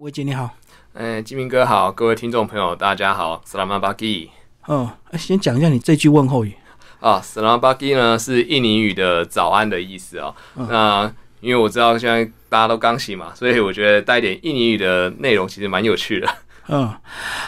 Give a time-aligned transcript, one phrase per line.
[0.00, 0.50] 魏姐你好，
[0.92, 4.28] 嗯，金明哥好，各位听众朋友大家好，Selamat pagi。
[4.68, 6.52] 嗯，先讲一下你这句问候语
[7.00, 10.34] 啊，Selamat pagi 呢是印尼语的早安的意思哦。
[10.68, 16.28] 那因为我知道现在大家都刚醒嘛，所以我觉得带点印尼语的内容其实蛮有趣的。
[16.68, 16.92] 嗯，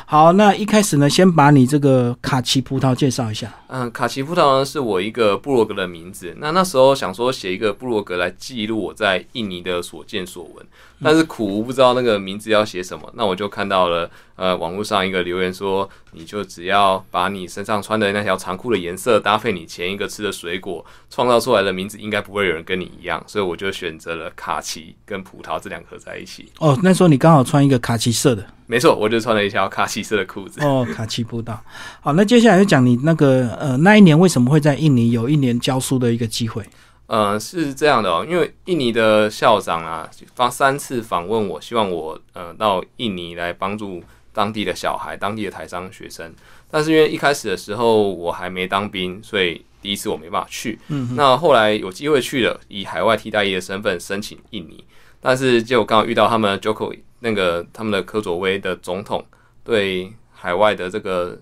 [0.06, 3.52] 好，那一开始呢，先把你这个卡奇葡萄介绍一下。
[3.66, 6.34] 嗯，卡奇葡萄呢是我一个部落格的名字。
[6.38, 10.66] 那那时候想说写一个部落格来记录我在印尼的所见所闻，
[11.02, 13.10] 但是苦无不知道那个名字要写什么。
[13.14, 23.22] 那我就看到了呃网络上一个留言说，你就只要把你身上穿的那条长裤的颜色搭配你前一个吃的水果，创造出来的名字应该不会有人跟你一样。
[23.26, 26.50] 所以我就选择了卡其跟葡萄这两个合在一起。
[26.58, 28.44] 哦，那时候你刚好穿一个卡其色的。
[28.66, 30.60] 没错，我就穿了一条卡其色的裤子。
[30.62, 31.56] 哦，卡其葡萄。
[32.00, 36.62] 好，那接下来就讲你那个呃那一年为什么会在印尼有一年教书的一个机会？
[37.08, 46.32] 呃，是这样的哦，因为印尼的校长啊，发三次访问我，希望我呃到印尼来帮助当地的小孩、当地的台商学生。
[46.70, 50.78] 但是因为一开始的时候我还没当兵，所以第一次我没办法去。
[50.88, 51.16] 嗯。
[51.16, 54.84] 那后来有机会去了，以海外替代役的身份申请印尼，
[55.20, 56.96] 但是结果刚好遇到他们 Joko。
[57.20, 59.26] 那个他们的科佐威的总统
[59.64, 61.36] 对海外的这个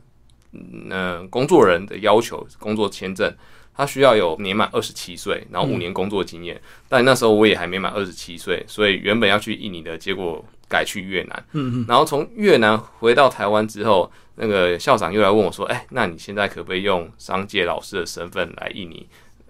[0.55, 3.31] 嗯工作人的要求，工作签证
[3.77, 6.61] 他需要有年满二十七岁，然后五年工作经验。
[6.89, 11.45] 但那时候我也还没满二十七岁，所以原本要去印尼的，结果改去越南。
[11.53, 11.85] 嗯嗯。
[11.89, 19.07] 然后从越南回到台湾之后，那个校长又来问我说：“哎，那你现在可不可以用商界老师的身份来印尼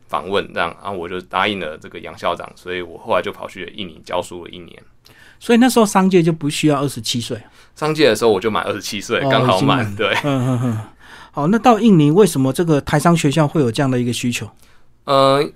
[0.08, 4.82] 访问？”这样，然后我就答应了这个杨校长，所以我后来就跑去印尼教书了一年。
[5.38, 7.38] 所以那时候商界就不需要二十七岁。
[7.74, 9.94] 商界的时候我就满二十七岁，刚好满。
[9.94, 10.80] 对，嗯嗯嗯。
[11.36, 14.48] 好，那到印尼为什么这个台商学校会有这样的一个需求？
[15.04, 15.46] 呃，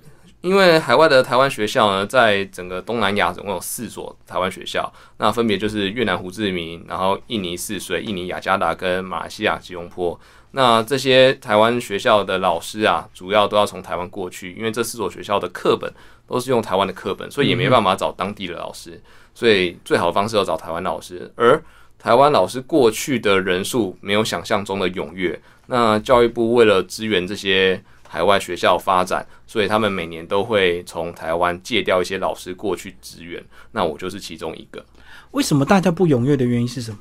[0.41, 10.19] 因为海外的台湾学校呢，在整个东南亚总共有四所台湾学校，那分别就是越南胡志明，然后印尼泗水、印尼雅加达跟马来西亚吉隆坡。
[10.51, 15.91] 那这些台湾学校的老师啊，主要都要从台湾过去，因为这四所学校的课本
[16.27, 19.01] 都是用台湾的课本，所以也没办法找当地的老师。
[19.33, 21.59] 所以最好的方式要找台湾老师，而
[22.01, 25.39] 台湾老师过去的人数没有想象中的踊跃。
[25.67, 33.39] 那教育部为了支援这些海外学校发展，所以他们每年都会从台湾借调一些老师过去支援。
[33.71, 34.83] 那我就是其中一个。
[35.29, 36.97] 为什么大家不踊跃的原因是什么？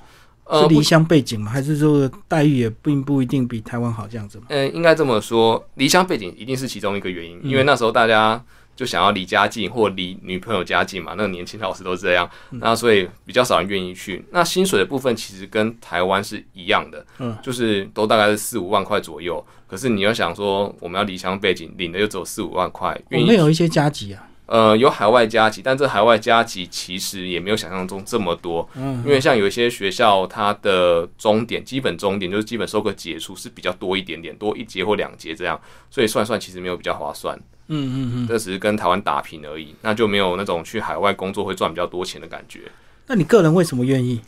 [0.60, 1.50] 是离乡背景吗？
[1.50, 4.44] 还是说待遇也并不一定比台湾好这样子吗？
[4.50, 8.44] 嗯，应该这么说，离乡背景一定是其中一个原因，因为那时候大家。
[8.80, 11.12] 就想要离家近或离女朋友家近嘛？
[11.14, 14.24] 那个年轻老师都是这样，那所以比较少人愿意去。
[14.30, 19.44] 那薪水的部分其实跟台湾是一样的，嗯，就是都大概是四五万块左右。
[19.68, 37.38] 可是你要想说，我们要离乡背景，领的又只有四五万块，我们有一些加急啊，呃，有海外加急，但这海外加急其实也没有想象中这么多，嗯，因为像有一些学校，它的终点基本终点就是基本收个结束是比较多一点点，多一节或两节这样，所以算算其实没有比较划算。
[37.72, 42.62] 嗯嗯嗯，这只是跟台湾打平而已，那就没有那种去海外工作会赚比较多钱的感觉。
[43.06, 44.20] 那你个人为什么愿意？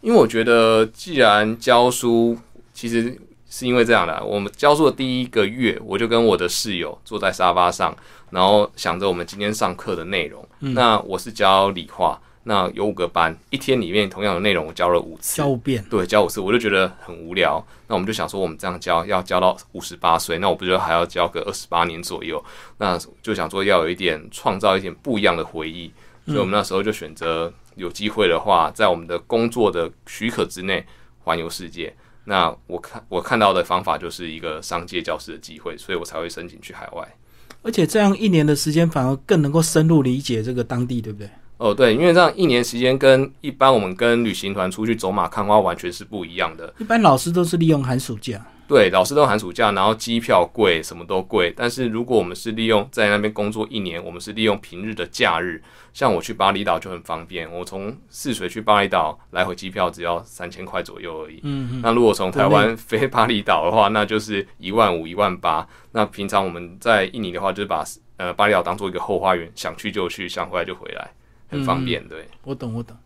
[0.00, 2.36] 因为我觉得，既然教书，
[2.74, 3.16] 其实
[3.48, 4.24] 是因为这样的。
[4.24, 7.96] 我们教书的第一个月，我就跟我的室友坐在沙发上，
[8.30, 10.44] 然后想着我们今天上课的内容。
[10.58, 12.20] 那我是教理化。
[12.44, 17.64] 那有五个班，一天里面同样的内容我教了五次，教五遍，对，教五次，我就觉得很无聊。
[17.86, 22.42] 那我们就想说，我们这样教要教到五十八岁，那我不觉得还要教个二十八年左右？
[22.78, 25.92] 那就想说要有一点创造一点不一样的回忆，
[26.26, 30.84] 所以我们那时候就选择有机会的话，在我们的工作的许可之内
[31.20, 31.94] 环游世界。
[32.24, 37.16] 那我看我看到的方法就是一个商界教师的机会，所以我才会申请去海外。
[37.62, 41.30] 而且这样一年的时间，反而更能够深入理解这个当地，对不对？
[41.62, 46.74] 哦，对，因为这样一年时间跟一般我们跟旅行团出去走马看花完全是不一样的。
[46.78, 51.54] 一般老师都是利用寒暑假，对，老师都寒暑假，然后机票贵，什么都贵。
[51.56, 55.62] 但是如果我们是利用在那边工作一年，我们是利用平日的假日，
[55.94, 61.38] 像我去巴厘岛就很方便，我从泗水去巴厘岛来回机票只要三千块左右而已。
[61.44, 61.80] 嗯嗯。
[61.80, 65.64] 那如果从台湾飞巴厘岛的话，那就是一万五、一万八。
[65.92, 67.84] 那平常我们在印尼的话，就是把
[68.16, 71.08] 呃巴厘岛当做一个后花园，想去就去，想回来就回来。
[71.52, 72.96] 很方便，对，我懂，我懂。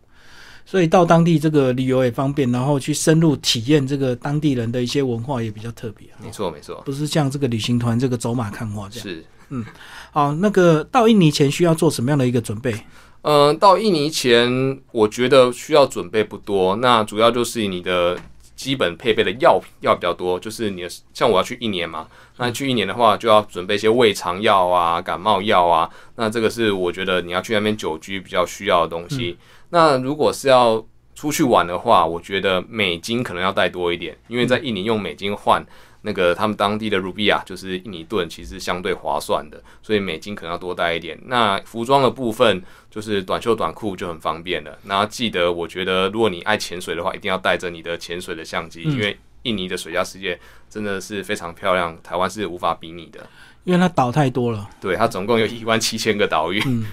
[0.65, 6.07] 所以到当地这个旅游也方便，然后去深入体验这个当地人的一些文化也比较特别。
[6.23, 9.07] 没错，没错，不是像这个旅行团这个走马看花这样。
[9.07, 9.63] 是，嗯，
[10.11, 12.73] 好，那个到印尼前需要做什么样的一个准备？
[13.21, 18.17] 嗯，到印尼前，我觉得需要准备不多，那主要就是你的。
[18.57, 22.07] 基本配备的药药比较多，就是你的像我要去一年嘛，
[22.37, 29.37] 那去一年的话就要准备一些胃肠药啊、感冒药啊，那这个是我觉得你要去那边久居比较需要的东西。
[29.69, 30.83] 那如果是要
[31.13, 35.63] 出去玩的话，我觉得美金可能要带多一点，因为在印尼用美金换
[36.07, 41.19] 那个他们当地的卢比亚，就是印尼盾，其实相对划算的，所以美金可能要多带一点。
[41.25, 44.79] 那服装的部分就是短袖短裤就很方便了。
[44.83, 50.39] 那记得，我觉得如果你爱潜水的话，一定要带着你的潜水的相机，因为印尼的水下世界
[50.69, 53.27] 真的是非常漂亮，台湾是无法比拟的，
[53.65, 54.69] 因为它岛太多了。
[54.79, 56.63] 对，它总共有一万七千个岛屿。
[56.65, 56.85] 嗯。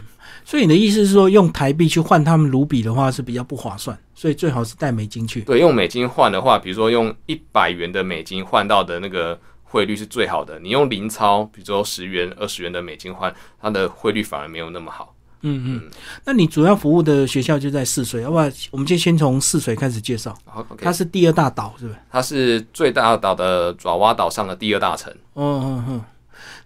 [0.44, 5.40] 所以你的意思是说，用台币去换他们卢比的话是比较不划算，所以最好是带美金去。
[5.40, 10.60] 对，用美金换的话，比如说用一百元的美金换到的那个汇率是最好的。
[10.60, 15.14] 你用零钞，比如说十元、二十元的美金换，它的汇率反而没有那么好。
[15.46, 15.90] 嗯嗯。
[16.24, 18.50] 那你主要服务的学校就在泗水，要不要？
[18.70, 20.36] 我们就先从泗水开始介绍。
[20.44, 21.98] 好，它是第二大岛，是不是？
[22.10, 25.12] 它是最大岛的爪哇岛上的第二大城。
[25.34, 26.04] 嗯嗯嗯。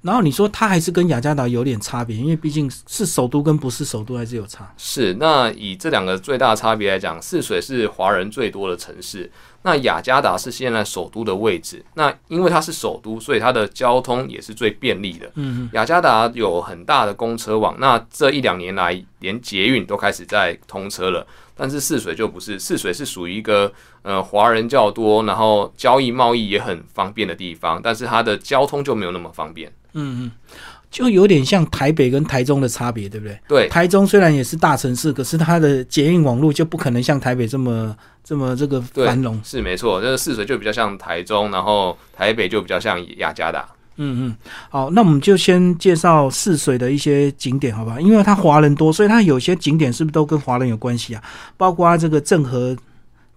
[0.01, 4.73] 然后你说它还是跟雅加达有点差别，因为毕竟是首都跟不是首都还是有差。
[4.77, 9.31] 是，那以这两个最大差别来讲，泗水是华人最多的城市，
[9.63, 11.85] 那雅加达是现在首都的位置。
[11.95, 15.31] 那因为它是首都，所以它的交通也是最便利的。
[15.35, 21.27] 嗯雅加达有很大的公车网，那这一两年来连捷运都开始在通车了。
[21.61, 23.73] 但是泗水就不是，泗水是属于一个
[24.03, 29.69] 呃华人较多，然后交易贸易也很方便的地方，但是它的交通就没有那么方便。
[29.95, 30.31] 嗯嗯，
[30.91, 33.39] 就有点像台北跟台中的差别，对不对？
[33.47, 37.95] 对，台中虽然也是大城市，可是它的捷运网络就不可能像台北这么
[38.25, 39.39] 这么这个繁荣。
[39.45, 43.69] 是没错，这个泗水就比较像台中，然后台北就比较像雅加达。
[43.97, 44.37] 嗯嗯，
[44.71, 48.01] 好，那我们就先介绍泗水的一些景点，好吧？
[48.01, 51.23] 因为它华人多，所以它有些景点是不是都跟华人有关系啊？
[51.57, 52.77] 包括这个郑和。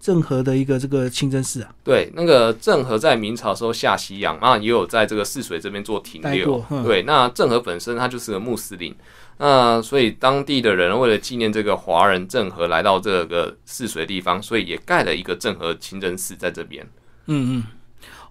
[0.01, 6.65] 郑和的一个这个清真寺啊，对，那个郑和在明朝时候下西洋啊，也有在这个泗水这边做停留。
[6.83, 8.95] 对，那郑和本身他就是个穆斯林，
[9.37, 16.83] 那所以当地的人为了纪念这个华人郑和来到这个泗水地方，所以也盖了一个郑和清真寺在这边。
[17.27, 17.63] 嗯嗯，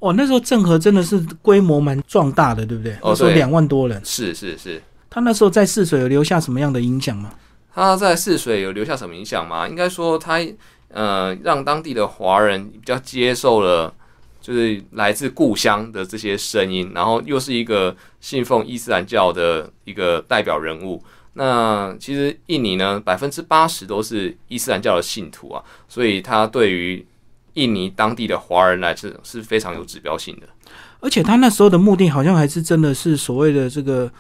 [0.01, 2.97] 哦，那时候郑和真的是规模蛮壮大的，对不对？
[3.01, 4.05] 哦，说两万多人。
[4.05, 7.31] 是是是，他那时候在泗水有留下什么样的影响吗？
[7.73, 9.69] 他在泗水有留下什么影响吗？
[9.69, 10.41] 应该说他。
[10.93, 13.95] 呃，让当地的华人比较接受了，
[14.41, 21.01] 就是来自故乡的这些声音，然后又是一个信奉伊斯兰教的一个代表人物。
[21.35, 27.07] 那其实印尼呢，百分之八十都是伊斯兰教的信徒啊，所以他对于
[27.55, 30.49] 印尼当地的华人来是是非常有指标性的。
[30.99, 34.11] 而且他那时候的目的，好像还是真的是所谓的这个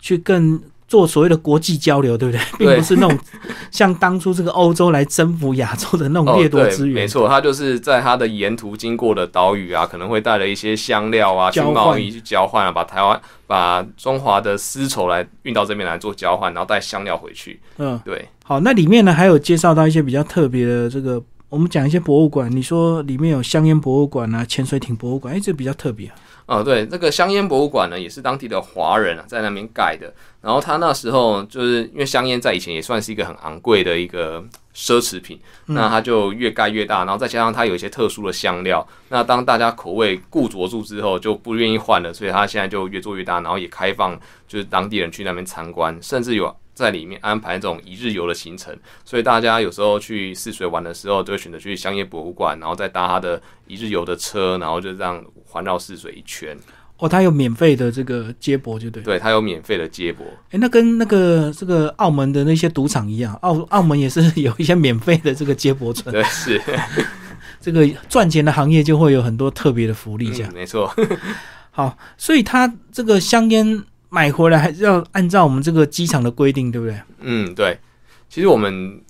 [0.00, 0.60] 去更。
[0.86, 2.40] 做所谓的国际交流，对不对？
[2.58, 3.18] 并不是那种
[3.70, 6.94] 像当初这个欧洲来征服亚洲的那种掠夺资源。
[6.94, 17.60] 没错，他就是在他的沿途经过的岛屿啊，可能会带了一些香料啊，去贸易去交换啊，把台湾、把中华的丝绸来运到这边来做交换，然后带香料回去。
[17.78, 18.28] 嗯，对。
[18.44, 22.54] 好，那里面呢还有介绍到一些比较特别的这个，我们讲一些博物馆。
[22.54, 26.14] 你说里面有香烟博物馆啊，潜水艇博物馆，哎，这比较特别啊。
[26.46, 30.12] 哦，对，那个香烟博物馆呢，也是当地的华人啊在那边盖的。
[30.42, 34.44] 然后他那时候就是因为香烟在以前也算是一个很昂贵的一个
[34.74, 55.24] 奢侈品，那他就越盖越大，然后再加上它有一些特殊的香料，那当大家口味固着住之后，就不愿意换了，所以他现在就越做越大，然后也开放就是当地人去那边参观，甚至有在里面安排这种一日游的行程，所以大家有时候去泗水玩的时候，就会选择去香烟博物馆，然后再搭他的一日游的车，然后就这样
[55.54, 56.56] 环绕泗水一圈。
[56.98, 59.00] 哦，它有免费的这个接驳，就对。
[59.02, 60.26] 对，它有免费的接驳。
[60.50, 66.10] 哎，那跟那个这个澳门的那些赌场一样，澳澳门也是有一些免费的这个接驳车。
[66.12, 66.60] 对，是。
[67.60, 70.52] 这个赚钱的行业就会有很多特别的福利，这样。
[70.52, 70.92] 没错。
[71.70, 77.00] 好，所以他这个香烟买回来还是要按照我们这个机场的规定，对不对？
[77.20, 77.78] 嗯，对。
[78.28, 79.00] 其实我们。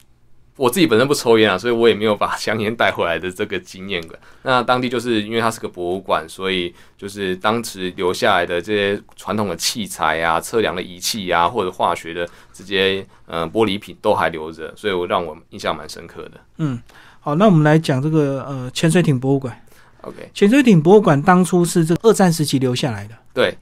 [0.56, 4.16] 我自己本身不抽烟啊，所以我也没有把香烟带回来的这个经验的。
[4.42, 16.32] 那当地就是因为它是个博物馆，所以就是当时留下来的这些传统的器材啊、测量的仪器啊，或者化学的这些呃玻璃品都还留着，所以我让我印象蛮深刻的。
[16.58, 16.80] 嗯，
[17.18, 19.60] 好，那我们来讲这个呃潜水艇博物馆。
[20.02, 23.14] OK，潜水艇博物馆当初是这二战时期留下来的。
[23.32, 23.56] 对。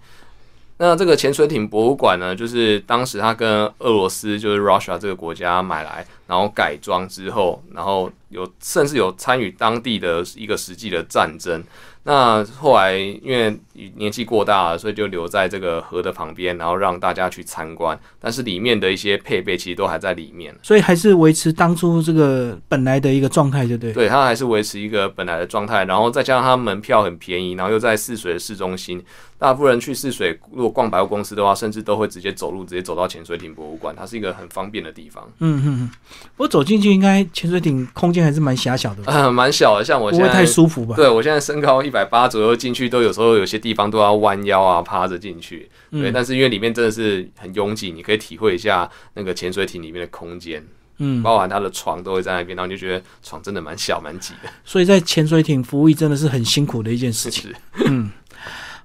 [0.83, 11.63] 那这个潜水艇博物馆呢，就是当时他跟俄罗斯，就是 Russia 这个国家买来，然后改装之后，然后有甚至有参与当地的一个实际的战争。
[12.05, 13.57] 那后来因为
[13.95, 17.97] 年纪过大了，所以就留在这个河的旁边，然后让大家去参观。
[18.19, 23.93] 但是里面的一些配备其实都还在里面，所以还是维持当初这个本来的一个状态，对不对。
[23.93, 29.01] 对，它还是维持一个本来的状态，然后再加上它门票很便宜，然后又在泗水的市中心，
[29.43, 35.29] 大部分人去试水如果逛百货公司的话，甚至都会直接走路直接走到潜水艇博物馆，它是一个很方便的地方。
[35.41, 35.91] 嗯嗯。
[36.37, 39.85] 我走进去，应该潜水艇空间还是蛮狭小的，呃，蛮小的。
[39.85, 40.95] 像我现在不会太舒服吧？
[40.95, 45.69] 对我现在身高一百八左右，进去都有时候有些地方都要弯腰啊，趴着进去。
[45.91, 50.65] 对，嗯但是因为里面真的是很拥挤，你可以体会一下那个潜水艇里面的空间，
[50.99, 54.49] 嗯，包含他的床都会在那边，然后你就觉得床真的蛮小蛮挤的。
[54.65, 57.51] 所以在潜水艇服务真的是很辛苦的一件事情。
[57.51, 57.57] 是
[57.87, 58.11] 嗯，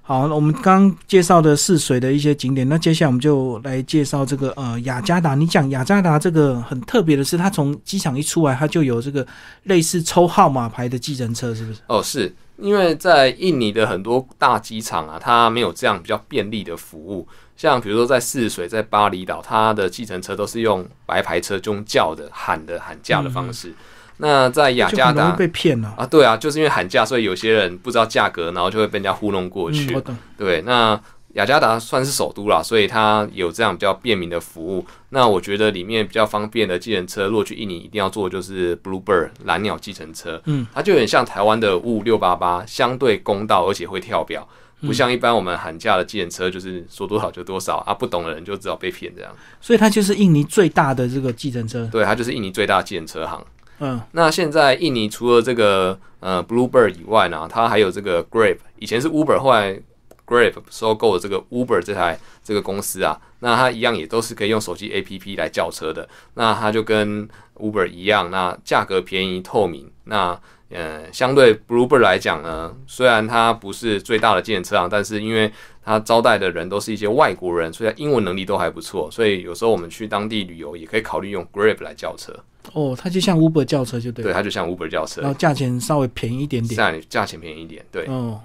[0.08, 5.34] 好，我们刚刚介绍的泗水的一些景点，那接下来我们就来介绍这个呃雅加达。
[5.34, 9.26] 你讲雅加达这个很特别的是，它从机场一出来，它就有这个
[9.64, 11.80] 类似抽号码牌的计程车，是不是？
[11.88, 17.28] 哦，是因为在印尼的很多大机场啊，它没有这样比较便利的服务。
[17.54, 23.74] 像比如说在泗水、在巴厘岛，它的计程车都是用白牌车，就用叫的、喊的、喊价的方式。
[24.18, 29.96] 那在雅加达被骗了、啊，对啊，就是因为喊价，所以有些人不知道价格，然后就会被人家糊弄过去。
[30.36, 31.00] 对，那
[31.34, 34.84] 雅加达算是首都啦，所以它有这样比较便民的服务。
[35.10, 40.40] 那我觉得里面比较方便的计程车，如果去印尼一定要坐就是 Bluebird 蓝鸟计程车。
[40.46, 44.46] 嗯，它就有点像台湾的五五六八八，相对公道，而且会跳表。
[44.80, 49.32] 不像一般我们喊价的计程车，就是说多少就多少啊，不懂的人就知道被骗这样。
[49.60, 51.88] 所以它就是印尼最大的这个计程车。
[51.90, 53.44] 对，它就是印尼最大的计程车行。
[53.80, 59.80] 嗯那现在印尼除了这个呃 Bluebird 以外呢，它还有这个 Grab，以前是 Uber，后来
[60.26, 66.08] Grab 收购了这个 Uber 这台这个公司啊，那它一样也都是可以用手机 APP 来叫车的。
[66.34, 69.90] 那它就跟 Uber 一样，那价格便宜透明。
[70.04, 70.38] 那
[70.70, 75.50] 呃，相对 Bluebird 来讲呢，虽然它不是最大的计程车行，但是因为
[75.82, 79.10] 它招待的人都是一些外国人，所以它英文能力都还不错。
[79.10, 82.34] 所以有时候我们去当地旅游，也可以考虑用 Grab 来叫车。
[82.72, 86.76] 哦，它就像 Uber 轿车就对对，它就像 Uber 轿车然，后价钱稍微便宜一点点。
[86.76, 88.40] 价价钱便宜一点，对，哦，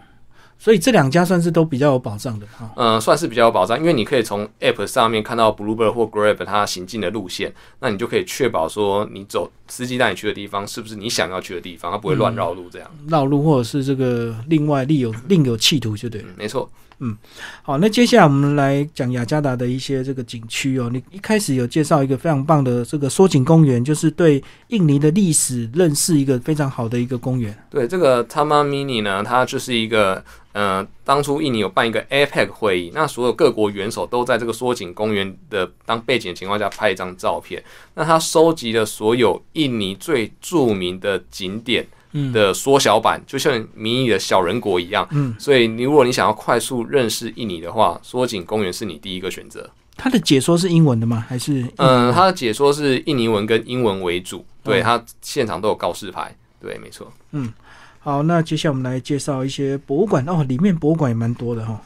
[0.57, 2.71] 所以这两家算是都比较有保障的哈。
[2.77, 12.89] 嗯、算是比较有保障，因为你可以从 App 上面看到 Bluebird 或 Grab 它行进的路线，那你就可以确保说你走司机带你去的地方是不是你想要去的地方，它不会乱绕路这样。
[13.09, 16.27] 绕路或者是这个另外另有另有企图就对了。
[16.29, 16.69] 嗯，没错。
[16.99, 17.17] 嗯
[17.61, 20.89] 好，那接下来我们来讲雅加达的一些这个景区哦。
[20.91, 27.55] 你一开始有介绍一个非常棒的这个缩景公园，就是对印尼的历史认识一个非常好的一个公园。
[27.69, 30.23] 对这个 Taman Mini 呢，它就是一个，
[30.53, 37.61] 呃，当初印尼有办一个 APEC 会议，那所有各国元首都在这个缩景公园的当背景的情况下拍一张照片。
[37.95, 41.85] 那它收集了所有印尼最著名的景点
[42.31, 45.07] 的缩小版，就像迷你的小人国一样。
[45.11, 49.69] 嗯，所以你如果你想要快速认识印尼的话，缩景公园是你第一个选择。
[49.95, 51.23] 它的解说是英文的吗？
[51.29, 57.11] 还是嗯，它的解说是印尼文跟英文为主，对，哦它现场都有告示牌，对，没错。
[57.31, 57.53] 嗯
[57.99, 61.79] 好，那接下来我们来介绍一些博物馆哦，里面博物馆也蛮多的哈、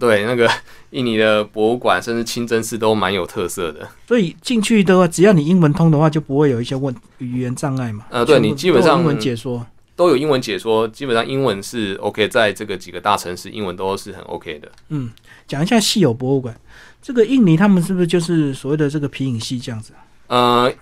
[0.00, 0.50] 对，那个
[0.90, 3.86] 印尼的博物馆甚至清真寺都蛮有特色的。
[4.08, 8.04] 所以进去的话，只要你英文通的话，就不会有一些问语言障碍嘛。
[8.10, 9.64] 呃对你基本上英文解说。
[10.00, 14.72] 都有英文解说，基本上英文是 OK，在这个几个大城市，英文都是很 OK 的。
[14.88, 15.10] 嗯，
[15.46, 16.58] 讲一下稀有博物馆，
[17.02, 19.92] 这个印尼他们是不是就是所谓的这个皮影戏这样子？
[20.28, 20.72] 呃，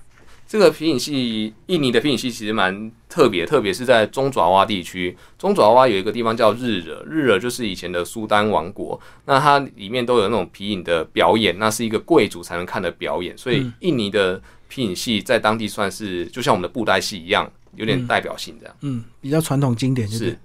[0.46, 5.16] 这个皮影戏，印尼的皮影戏其实蛮特别，特别是在中爪哇地区。
[5.36, 18.74] 中爪哇有一个地方叫日惹，日惹就是以前的苏丹王国，那它里面都有那种皮影的表演，那是一个贵族才能看的表演，所以嗯印尼的皮影戏在当地算是就像我们的布袋戏一样，有点代表性这样。
[18.82, 20.38] 嗯，比较传统经典，就是是。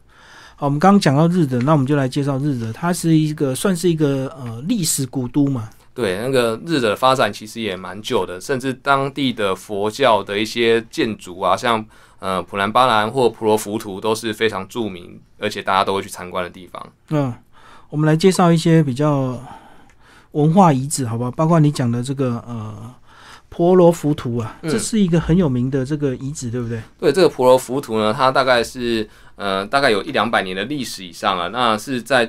[0.55, 5.67] 好，我们刚刚讲到日惹，那我们就来介绍日惹，它是一个算是一个呃历史古都嘛。
[5.95, 11.83] 对，那个日惹的发展其实也蛮久的，甚至当地的佛教的一些建筑啊，像
[12.19, 16.87] 呃普兰巴兰或普罗浮图都是非常著名，而且大家都会去参观的地方。
[17.09, 17.33] 嗯，
[17.89, 19.39] 我们来介绍一些比较
[20.31, 21.31] 文化遗址，好不好？
[21.31, 22.93] 包括你讲的这个呃
[23.53, 26.81] 婆罗浮屠啊，嗯这是一个很有名的这个遗址，对不对？
[26.99, 32.27] 对，这个婆罗浮屠呢，它大概是呃大概有一两百年的历史以上了，那是在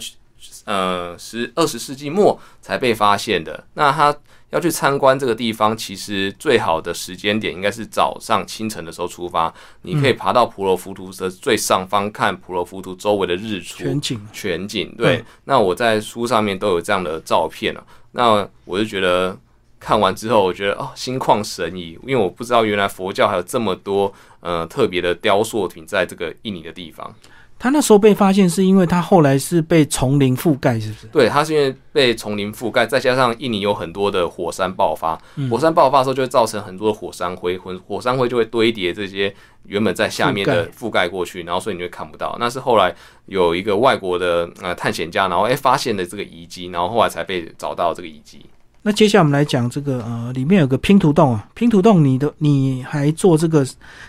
[0.66, 3.64] 呃十二十世纪末才被发现的。
[3.72, 4.14] 那它
[4.50, 9.50] 要去参观这个地方，其实最好的时间点应该是早上清晨的时候出发，
[9.80, 13.78] 你可以爬到婆罗浮屠的最上方看婆罗浮屠周围的日出。
[13.78, 14.20] 全景。
[14.30, 14.94] 全景。
[14.98, 17.82] 对，嗯那我在书上面都有这样的照片啊。
[18.12, 19.36] 那我就觉得
[19.84, 24.10] 看完之后，我觉得哦，心旷神怡，因为我不知道原来佛教还有这么多
[24.40, 27.14] 呃特别的雕塑品在这个印尼的地方。
[27.58, 31.06] 他那时候被发现是因为他后来是被丛林覆盖，是不是？
[31.08, 39.34] 对，他是因为被丛林覆盖，再加上印尼有很多的火山爆发，嗯火山爆发的时候就会造成很多的火山灰，火火山灰就会堆叠这些
[39.66, 42.34] 原本在下面的覆盖过去，然后所以你会看不到。
[42.40, 42.94] 那是后来
[43.26, 48.46] 有一个外国的呃探险家，然后诶发现了这个遗迹，然后后来才被找到这个遗迹。
[48.86, 53.66] 那接下来我们来讲这个呃，里面有个拼图洞啊，拼图洞你的你还做这个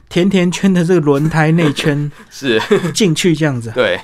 [0.09, 2.61] 甜甜圈的这个轮胎内圈 是。
[2.93, 3.99] 进去这样子，对。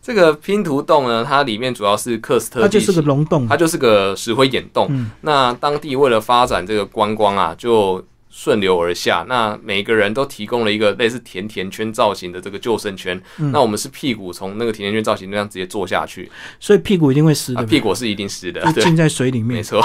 [0.00, 4.86] 这个拼图洞呢，它里面主要是克斯特，它就是个溶洞，它就是个石灰岩洞。
[4.90, 5.10] 嗯。
[5.20, 8.02] 那当地为了发展这个观光啊，就
[8.36, 9.24] 顺流而下。
[9.28, 13.16] 那每个人都提供了一个类似甜甜圈造型的这个救生圈。
[13.38, 19.58] 嗯那我们是屁股从那个甜甜圈造型那样直接坐下去，所以屁股一定会湿啊，的，屁股是一定湿的，浸在水里面。
[19.58, 19.80] 没错。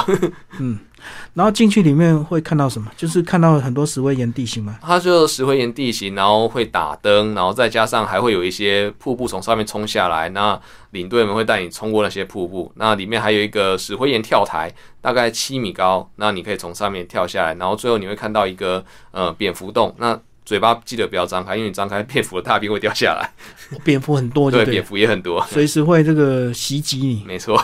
[1.33, 2.91] 然后进去里面会看到什么？
[2.97, 4.77] 就是看到很多石灰岩地形嘛。
[4.81, 10.29] 它就石灰岩地形，然后会打灯，然后再加上还会有一些瀑布从上面冲下来。
[10.29, 10.59] 那
[10.91, 12.71] 领队们会带你冲过那些瀑布。
[12.75, 17.53] 那里面还有一个石灰岩跳台，大概七米高，那你可以从上面跳下来。
[17.55, 23.29] 然后最后你会看到一个呃蝙蝠洞，那嘴巴记得不要张开，因为你张开蝙蝠的大便会掉下来。
[23.85, 27.23] 蝙蝠很多对蝙，蝠也很多，随时会这个袭击你。
[27.25, 27.63] 没错。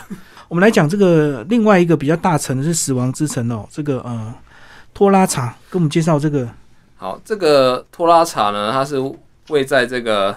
[0.56, 4.34] 我们来讲这个另外一个比较大城的是死亡之城哦，这个呃
[4.94, 6.48] 托拉查，跟我们介绍这个。
[6.96, 8.96] 好，这个托拉查呢，它是
[9.50, 10.34] 位在这个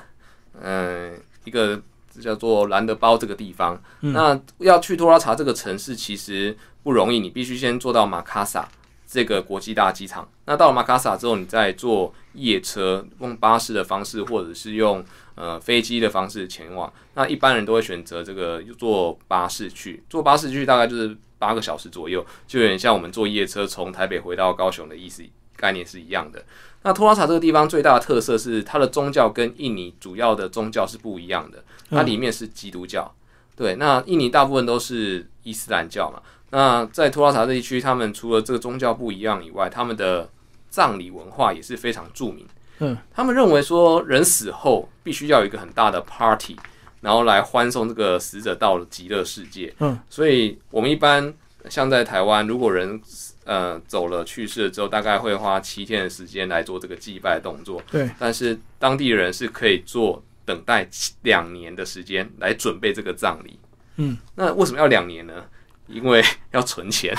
[0.61, 1.13] 嗯、
[1.45, 1.81] 一个
[2.21, 3.81] 叫做兰德包这个地方。
[4.01, 4.13] 嗯。
[4.13, 8.69] 那要去托拉查这个城市其实不容易，你必须先坐到马卡萨
[9.11, 10.29] 这个国际大机场。
[10.45, 15.03] 那到了马卡萨之后，你再坐夜车，用巴士的方式，或者是用
[15.35, 16.93] 呃飞机的方式前往。
[17.15, 25.23] 那一般人都会选择这个坐巴士去，坐巴士去大概就是八个小时左右，就有点像我们坐夜车从台北回到高雄的意思
[25.57, 26.45] 概念是一样的。
[26.83, 33.13] 那托拉查这个地方最大的特色是它的宗教跟印尼主要的宗教是不一样的，它里面是基督教。
[33.57, 36.23] 对，那印尼大部分都是伊斯兰教嘛。
[36.51, 40.29] 那在托拉查这一区，他们除了这个宗教不一样以外，他们的
[40.71, 42.47] 葬礼文化也是非常著名。
[42.79, 46.57] 嗯，他们认为说人死后必须要有一个很大的 party，
[47.01, 49.75] 然后来欢送这个死者到了极乐世界。
[49.81, 51.35] 嗯，所以我们一般
[51.69, 53.01] 像在台湾，如果人
[53.45, 57.83] 呃走了去世了之后，大概会花七天的时间来做这个祭拜动作。
[57.91, 63.59] 对，但是当地人是可以做等待七两年的时间来准备这个葬礼。
[63.97, 65.45] 嗯，那为什么要两年呢？
[65.89, 66.23] 因为
[66.53, 67.17] 要存钱。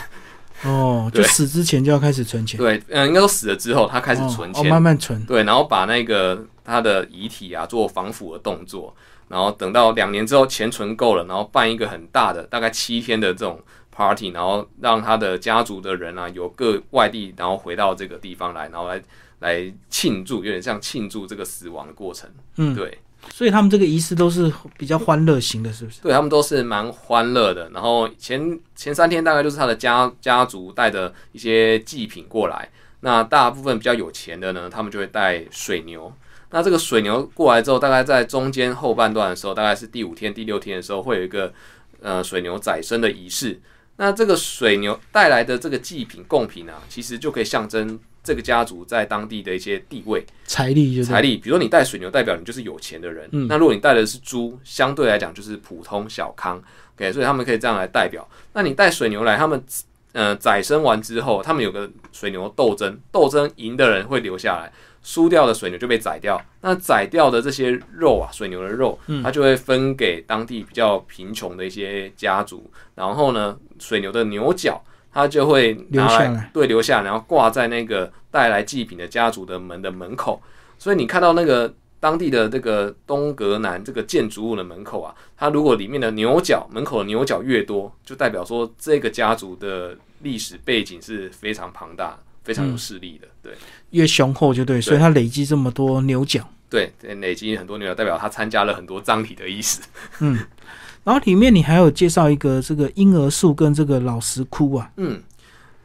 [0.63, 5.23] 哦， 就对死之前就要开始存钱，对，嗯，应该说死了之后，他开始存哦，钱，哦慢慢存。
[5.25, 8.93] 对，然后把那个他的遗体啊做防腐的动作，
[9.29, 19.01] 然后等到两年之后钱存够了，然后办一个很大的大概七天的这种 party，然后让他的家族的人啊有各外地，然后回到这个地方来，然后来
[19.39, 22.29] 来庆祝，有点像庆祝这个死亡的过程。
[22.57, 22.99] 嗯，对，
[23.31, 26.01] 所以他们这个仪式都是比较欢乐型的，是不是？
[26.01, 27.69] 对他们都是蛮欢乐的。
[27.69, 32.69] 然后前前三天大概就是他的家家族带着一些祭品过来，
[33.01, 36.11] 那大部分比较有钱的呢，他们就会带水牛。
[36.51, 41.53] 那这个水牛过来之后，大概在中间后半段的时候，大概是第五天、第六天的时候，会有一个
[42.01, 43.61] 呃水牛宰生的仪式。
[43.97, 50.25] 那这个水牛带来的这个祭品贡品啊，其实就可以象征这个家族在当地的一些地位。
[50.45, 53.27] 财力就是财力，比如说你带水牛，代表你就是有钱的人。
[53.31, 56.61] 嗯那如果你带的是猪，相对来讲就是普通小康。
[56.95, 58.27] OK，所以他们可以这样来代表。
[58.53, 59.63] 那你带水牛来，他们
[60.11, 66.41] 呃宰生完之后，他们有个水牛斗争，斗争赢的人会留下来，输掉的水牛就被宰掉。
[66.61, 72.69] 那宰掉的这些肉啊，水牛的肉，嗯它就会分给当地比较贫穷的一些家族。
[72.95, 74.83] 然后呢，水牛的牛角。
[75.11, 80.41] 它就会拿留下来对，留下，然后挂在那个带来祭品的家族的门的门口。
[80.77, 93.27] 所以你看到那个当地的这个东格南这个建筑物的门口啊，它如果里面的牛角门口的牛角越多，就代表说这个家族的历史背景是非常庞大、非常有势力的。
[93.41, 93.53] 对
[93.89, 96.47] 越雄厚就对，所以它累积这么多牛角。
[96.69, 99.81] 对，累积很多牛角，代表他参加了很多葬礼的意思。
[101.03, 105.21] 然后里面你还有介绍一个这个婴儿树跟这个老石窟啊，嗯，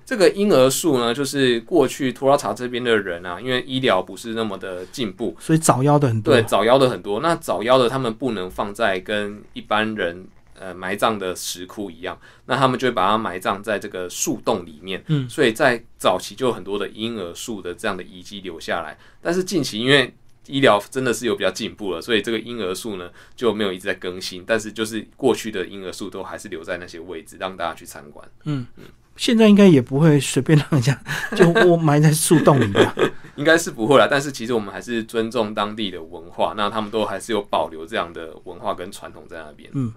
[0.05, 6.35] 这个婴儿树呢，就是过去托拉查这边的人啊，因为医疗不是那么的进步，所以早夭的很多。
[6.35, 7.21] 对，早夭的很多。
[7.21, 10.27] 那早夭的他们不能放在跟一般人
[10.59, 15.03] 呃埋葬的石窟一样，那他们就会把它埋葬在这个树洞里面。
[15.07, 18.99] 嗯所以在早期就有很多的婴儿树的这样的遗迹留下来。
[19.23, 20.13] 但是近期因为
[20.47, 28.27] 医疗真的是有比较进步了，所以这个婴儿树呢就没有一直在更新，但是就是过去的婴儿树都还是留在那些位置，让大家去参观。
[28.45, 28.85] 嗯嗯
[29.17, 31.01] 现在应该也不会随便让人家
[31.37, 32.93] 就窝埋在树洞里吧？
[33.37, 39.71] 应该是不会啦，但是其实我们还是尊重当地的文化，那他们都还是有保留这样的文化跟传统在那边。
[39.73, 39.93] 嗯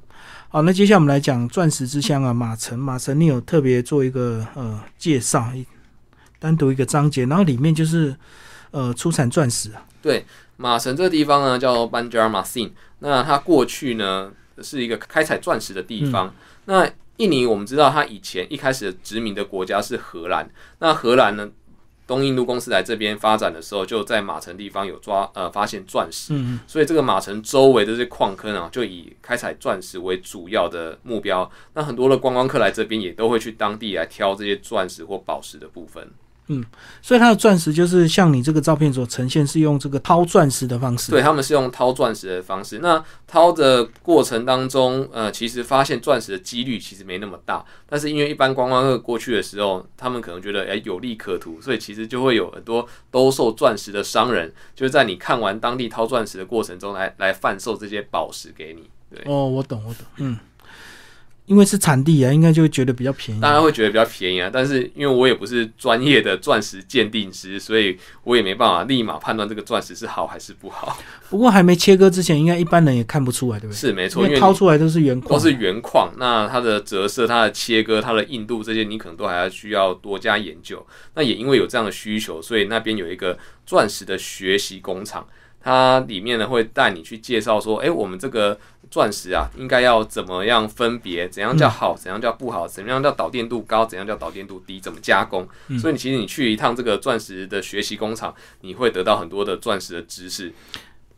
[0.50, 2.78] 好，那接下来我们来讲钻石之乡啊，马城。
[2.78, 5.66] 马城你有特别做一个呃介绍，一
[6.40, 8.16] 单独一个章节，然后里面就是
[8.71, 9.86] 呃出产钻石啊。
[10.01, 10.25] 对
[10.58, 16.34] 马城这个地方呢叫 Banjar Masin，那它过去呢是一个开采钻石的地方。
[16.65, 20.49] 那印尼我们知道，它以前一开始的殖民的国家是荷兰，
[20.80, 21.49] 那荷兰呢？
[22.06, 31.51] 东印度公司来这边发展的时候，就在马城地方有抓呃发现钻石，嗯所以这个马城周围的这些矿坑啊，就以开采钻石为主要的目标。
[31.73, 36.10] 那很多的观光客来这边，也都会去当地来挑这些钻石或宝石的部分。
[37.02, 41.12] 所以它的钻石就是像你这个照片所呈现，是用这个掏钻石的方式。
[41.12, 42.80] 对，他们是用掏钻石的方式。
[42.80, 47.66] 那掏的过程当中，呃，其实发现钻石的几率其实没那么大。
[47.86, 58.90] 但是因为一般观光客过去的时候，他们可能觉得哎有利可图，所以其实就会有很多兜售钻石的商人，就是在你看完当地掏钻石的过程中来来贩售这些宝石给你。
[59.10, 60.38] 对，哦，我懂，我懂，嗯，
[61.48, 63.42] 因为是产地啊，应该就会觉得比较便宜。
[63.42, 64.50] 当然会觉得比较便宜啊。
[64.54, 70.98] 但是因为我也不是专业的钻石鉴定师，所以我也没办法立马判断这个钻石是好还是不好。
[71.30, 73.78] 不过还没切割之前，应该一般人也看不出来，对不对？
[73.78, 80.86] 是没错，因为掏出来都是原矿，都是原矿，那它的折射、它的切割、它的硬度这些，你可能都还要需要多加研究。
[81.16, 85.26] 那也因为有这样的需求，所以那边有一个钻石的学习工厂，
[85.67, 88.58] 它里面呢会带你去介绍说，诶，我们这个
[88.89, 95.45] 钻石啊，应该要怎么样分别，怎样叫好，怎样叫不好，怎样叫导电度高，怎样叫导电度低，怎么加工。
[95.77, 100.53] 所以你其实你去一趟这个钻石的学习工厂，你会得到很多的钻石的知识。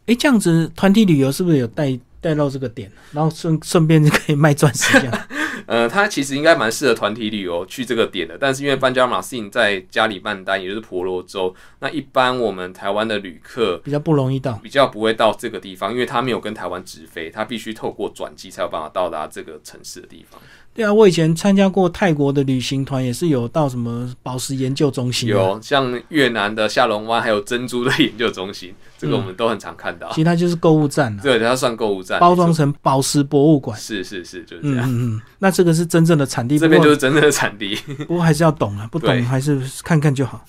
[0.07, 5.27] 诶，这样子团体旅游是不是有带带到这个点，然后顺顺便就可以卖钻石这样？
[5.65, 14.59] 呃，它其实应该蛮适合团体旅游去这个点的，但是因为班加马斯因在加里曼丹，也就是婆罗洲，那一般我们台湾的旅客比较不容易到。
[14.63, 20.39] 比较不会到这个地方，因为他没有跟台湾直飞，他必须透过转机才有办法到达这个城市的地方。
[20.71, 30.07] 对啊，我以前参加过泰国的旅行团，也是有到什么宝石研究中心、啊，有像越南的下龙湾，还有珍珠的研究中心，这个我们都很常看到。
[30.09, 33.77] 其实它就是购物站啊，对，它算购物站，包装成宝石博物馆。
[33.77, 34.87] 是是是，就是这样。
[34.87, 37.75] 嗯嗯嗯，那这个是真正的产地，这边就是真正的产地。
[38.07, 40.45] 不过还是要懂啊， 不懂还是看看就好。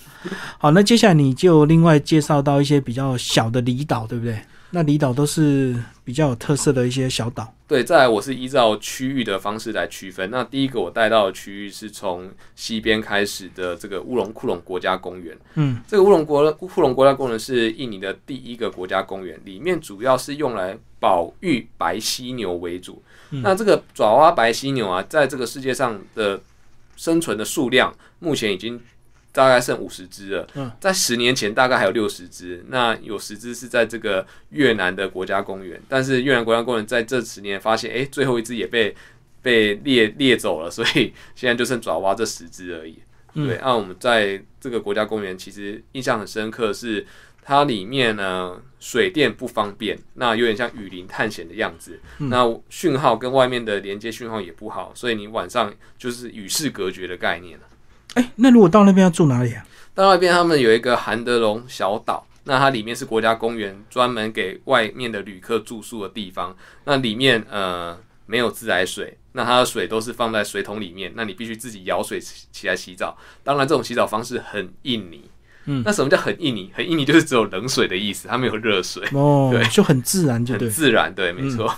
[0.59, 4.39] 好，那接下来你就另外介绍到一些比较小的离岛，对不对？
[4.73, 7.51] 那离岛都是比较有特色的一些小岛。
[7.67, 10.31] 对，再来我是依照区域的方式来区分。
[10.31, 15.35] 那第一个我带到的区域是从西边开始的这个乌龙库隆国家公园。
[15.55, 23.03] 嗯，这个乌龙国库隆国家公园是印尼的第一个国家公园，里面主要是用来保育白犀牛为主。
[23.31, 26.41] 嗯那这个爪哇白犀牛啊，在这个世界上的
[26.97, 28.81] 生存的数量，目前已经
[29.33, 30.47] 大概剩五十只了。
[30.55, 38.95] 嗯，在十年前大概还有六十只，那有十只是在这个越南的国家公园，但是越南国家公园在这十年发现，哎、最后一只也被
[39.41, 42.99] 被猎猎走了，所以现在就剩爪哇这十只而已。
[43.35, 47.07] 嗯对，那我们在这个国家公园其实印象很深刻是。
[47.51, 51.99] 它里面呢水电不方便，那有点像雨林探险的样子。
[52.19, 57.65] 嗯那讯号跟外面的连接讯号也不好，所以你晚上就是与世隔绝的概念了。
[58.15, 59.67] 哎、那如果到那边要住哪里啊？
[59.97, 66.57] 到那边他们有一个韩德龙小岛，那它里面是国家公园，专门给外面的旅客住宿的地方。
[66.85, 73.19] 那里面呃没有自来水，那它的水都是放在水桶里面，那你必须自己舀水起起来洗澡。
[73.43, 75.29] 当然，这种洗澡方式很印尼。
[75.67, 76.71] 嗯那什么叫很印尼？
[76.75, 80.69] 很印尼就是只有冷水的意思，它没有热水，哦 对，就很自然，就对。
[80.69, 81.15] 很自然。
[81.15, 81.73] 对，没错。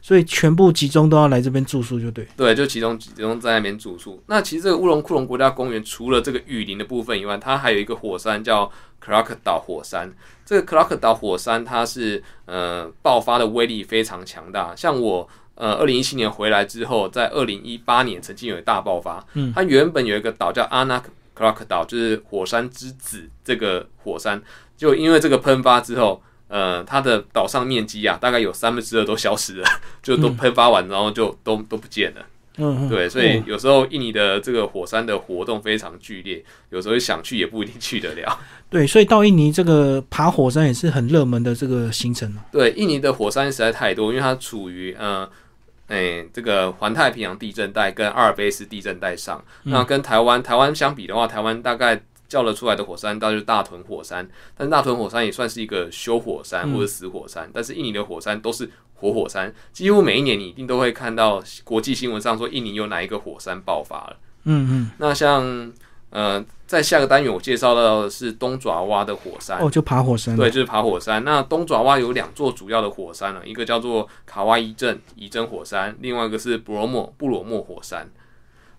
[0.00, 2.26] 所以全部集中都要来这边住宿，就对。
[2.36, 4.22] 对，就集中集中在那边住宿。
[4.26, 8.70] 那其实这个乌龙库隆国家公园除了这个雨林的部分以外，它还有一个火山叫
[9.00, 10.12] 克拉克岛火山。
[10.44, 15.28] 这个克拉克岛火山它是呃爆发的威力非常强大，像我。
[15.56, 19.24] 呃，二零一七年回来之后，在二零一八年曾经有一大爆发。
[19.34, 21.00] 嗯，它原本有一个岛叫阿纳
[21.34, 24.40] 克拉克岛，就是火山之子这个火山，
[24.76, 29.64] 就因为这个喷发之后，呃，它的岛上面积啊，大概有三分之二都消失了，
[30.02, 32.20] 就都喷发完，然后就都都不见了。
[32.20, 38.38] 嗯嗯，对，所以哦有时候印尼的这个火山的活动非常剧烈，有时候想去也不一定去得了。
[38.70, 42.38] 对，所以到印尼这个爬火山也是很热门的这个行程哦。
[42.52, 45.28] 对，印尼的火山实在太多，因为它处于呃，
[45.88, 49.44] 诶、这个环太平洋地震带跟阿尔卑斯地震带上。
[49.64, 54.28] 那跟台湾台湾相比的话，台湾大概叫得出来的火山，大概就是大屯火山。
[54.56, 64.16] 但是大屯火山也算是一个休火山或者死火山，但是印尼的火山都是活火山，几乎每一年你一定都会看到国际新闻上说印尼有哪一个火山爆发了。
[64.44, 65.72] 嗯嗯，那像
[66.10, 66.42] 呃，
[66.74, 69.58] 在下个单元我介绍到的是东爪哇的火山。
[69.60, 70.36] 哦，就爬火山。
[70.36, 71.22] 对，，就是爬火山。
[71.22, 78.10] 那东爪哇有两座主要的火山了，一个叫做卡哇伊镇伊真火山，另外一个是布罗莫布罗莫火山。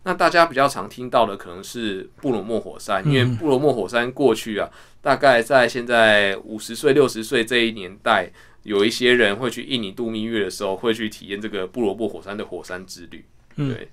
[0.04, 4.70] 那大家比较常听到的可能是布罗莫火山，因为布罗莫火山过去啊，
[5.02, 8.30] 大概在现在五十岁、六十岁这一年代，
[8.64, 13.26] 有一些人会去印尼度蜜月的时候，会去体验这个布罗莫火山的火山之旅。
[13.56, 13.90] 嗯对。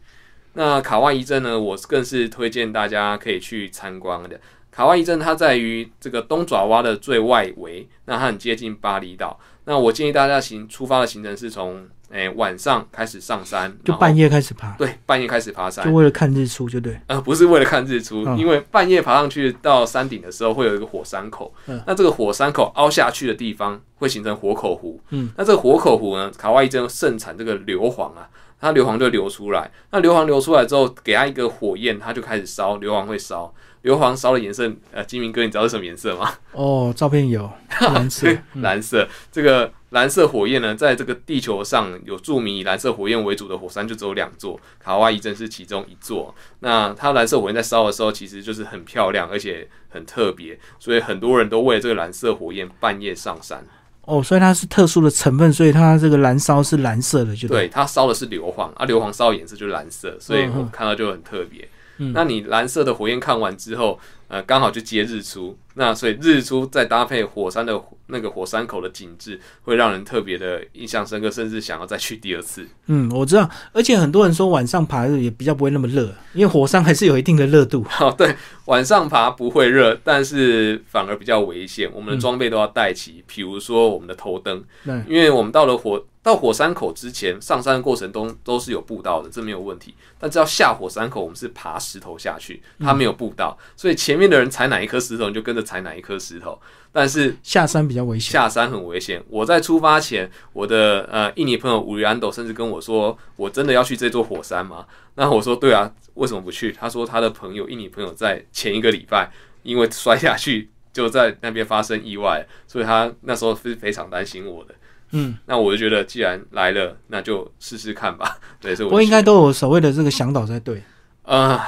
[0.55, 4.39] 那卡哇伊镇呢，我更是推荐大家可以去参观的。
[4.71, 9.39] 卡哇伊镇它在于这个东爪哇的最外围，那它很接近巴厘岛。
[9.65, 17.01] 那我建议大家行出发的行程是从诶、晚上开始上山，就半夜开始爬，对半夜开始爬山就，为了看日出，就对。
[17.07, 21.55] 呃，不是为了看日出，嗯因为半夜爬上去到山顶的时候，会有一个火山口。
[21.67, 25.01] 嗯那这个火山口凹下去的地方会形成火口湖。
[25.09, 28.29] 嗯，那这个火口湖呢，卡哇伊镇盛产这个硫磺啊，
[28.63, 29.71] 它硫磺就流出来。
[29.91, 33.53] 那硫磺流出来之后，给它一个火焰，它就开始烧，硫磺会烧。
[33.83, 36.33] 硫磺烧的颜色，呃，金明哥，你知道是什么颜色吗？
[36.53, 38.29] 哦，照片有蓝色，
[38.63, 39.09] 蓝色。
[39.33, 46.33] 这个蓝色火焰呢，在这个地球上有著名以蓝色火焰为主的火山就只有两座，卡哇伊镇是其中一座。
[46.61, 53.67] 那它蓝色火焰在烧的时候，其实就是很漂亮，而且很特别，所以很多人都为了这个蓝色火焰半夜上山。
[54.05, 61.63] 哦，所以它是特殊的成分，所以它这个燃烧是蓝色的，就对，它烧的是硫磺，啊，硫磺烧的颜色就是蓝色，所以我看到就很特别。
[61.63, 61.69] 嗯
[62.13, 72.67] 那你蓝色的火焰看完之后，呃，刚好就接日出，那所以日出再搭配火山的那个火山口的景致，会让人特别的印象深刻，甚至想要再去第二次。
[72.87, 77.85] 嗯，我知道，而且很多人说晚上爬也比较不会那么热，因为火山还是有一定的热度。
[78.01, 78.35] 哦，对，
[78.67, 81.91] 晚上爬不会热，但是反而比较危险。
[81.95, 84.65] 我们的装备都要带齐，比如说我们的头灯，
[85.07, 89.93] 因为我们到了火到火山口之前，上山的过程中都是有步道的，这没有问题。
[90.21, 96.57] 但是要下火山口，我们是爬石头下去，它没有步道，所以前面的人踩哪一颗石头，你就跟着踩哪一颗石头。
[96.93, 98.33] 但是下山比较危险。
[98.33, 99.21] 下山很危险。
[99.29, 109.33] 我在出发前，我的呃印尼朋友乌里安斗甚至跟我说：“我真的要去这座火山吗？”那我说：“对啊，为什么不去？”他说他的朋友印尼朋友在前一个礼拜
[109.63, 114.75] 因为摔下去就在那边发生意外，所以他那时候是非常担心我的。
[115.13, 118.39] 嗯，那我就觉得既然来了，那就试试看吧。
[118.61, 120.83] 对，所以不过应我就去该都有所谓的这个向导才对。
[121.25, 121.61] 呃，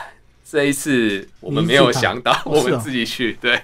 [0.44, 3.38] 这一次我们没有想到，你自己爬我们自己去。
[3.40, 3.60] 对，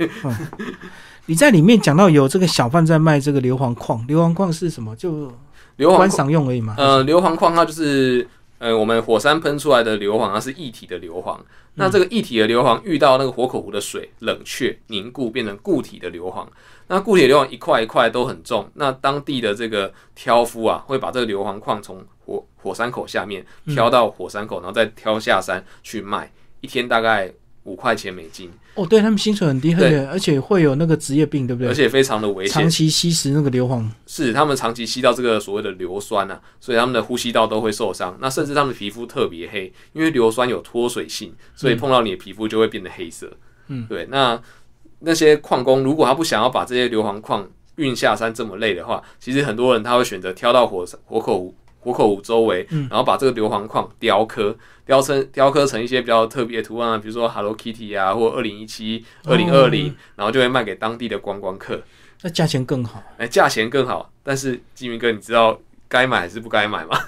[1.27, 4.95] 你在里面讲到有这个小贩在卖这个硫磺矿，硫磺矿是什么？
[4.97, 5.35] 就观
[5.77, 6.75] 硫磺矿赏用而已嘛。
[6.77, 11.39] 呃，硫磺矿它就是呃我们火山喷出来的硫磺，它是液体的硫磺。
[11.75, 16.47] 那这个液体的硫磺遇到那个火口湖的水冷却凝固，变成固体的硫磺。
[16.91, 31.69] 那固体硫磺一块一块都很重，那当地的这个挑夫啊，会把这个硫磺矿从火火山口下面挑到火山口，然后再挑下山去卖，一天大概五块钱美金，哦，对他们薪水很低，而对且而且会有那个职业病，对不对？
[31.69, 32.69] 而且非常的危险长。
[32.69, 33.89] 期吸食那个硫磺。
[34.07, 38.19] 是他们长期吸到这个所谓的硫酸啊，所以他们的呼吸道都会受伤。
[38.21, 43.31] 那甚至他们的皮肤特别黑，因为硫酸有脱水性，所以碰到你的皮肤就会变得黑色。
[43.69, 44.07] 嗯，对。
[44.11, 44.41] 那
[45.01, 61.81] 那些矿工如果他不想要把这些硫磺矿运下山这么累的话，其实很多人他会选择挑到火火口湖火口湖周围，然后把这个硫磺矿雕刻，雕成雕刻成一些比较特别的图案啊，比如说 Hello Kitty 啊，或二零一七、二零二零，然后就会卖给当地的观光客。
[62.23, 65.59] 那价钱更好，哎，价钱更好，但是金明哥，你知道
[65.89, 66.99] 该买还是不该买吗？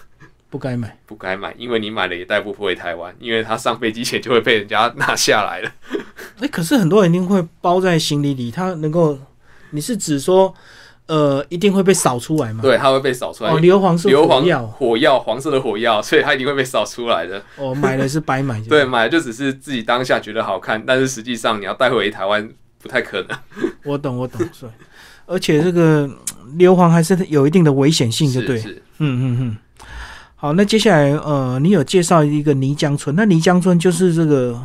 [0.52, 0.94] 不该买。
[1.06, 5.72] 不该买，因为你买了也带不回台湾，因为它上飞机前就会被人家拿下来了。
[6.40, 9.18] 哎，可是很多人一定会包在行李里，它能够，
[9.70, 10.54] 你是指说，
[11.06, 12.60] 呃，一定会被扫出来吗？
[12.60, 13.50] 对，它会被扫出来。
[13.50, 17.42] 哦，硫磺是硫磺火药，火药，黄色的火药，所以它一定会被扫出来的。
[17.56, 22.46] 哦，买了是白买， 对，，买了就只是自己当下觉得好看，但是实际上你要带回台湾
[22.78, 23.38] 不太可能。
[23.84, 24.72] 我 懂我懂，所以。
[25.24, 29.56] 而且这个嗯硫磺还是有一定的危险性，就对，是是，嗯嗯嗯。
[30.42, 34.60] 好，那接下来呃，你有介绍一个泥浆村，那泥浆村就是这个，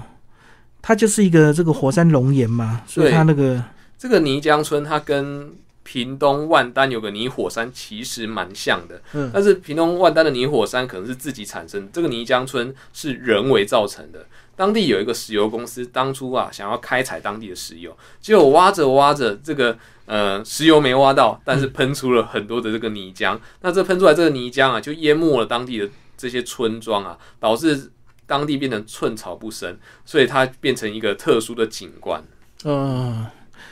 [0.82, 3.64] 它就是一个这个火山熔岩嘛，所以它那个
[3.96, 5.52] 这个泥浆村它跟
[5.84, 14.26] 屏东万丹有个泥火山其实蛮像的，嗯但是屏东万丹的泥火山可能是自己产生，这个泥浆村是人为造成的。
[14.58, 23.40] 当地有一个石油公司，当初啊想要开采当地的石油，结果挖着挖着，这个呃石油没挖到，但是喷出了很多的这个泥浆。
[23.62, 27.92] 那这喷出来这个泥浆啊，就淹没了当地的这些村庄啊，导致
[28.26, 32.24] 当地变成寸草不生，所以它变成一个特殊的景观。
[32.64, 33.28] 呃，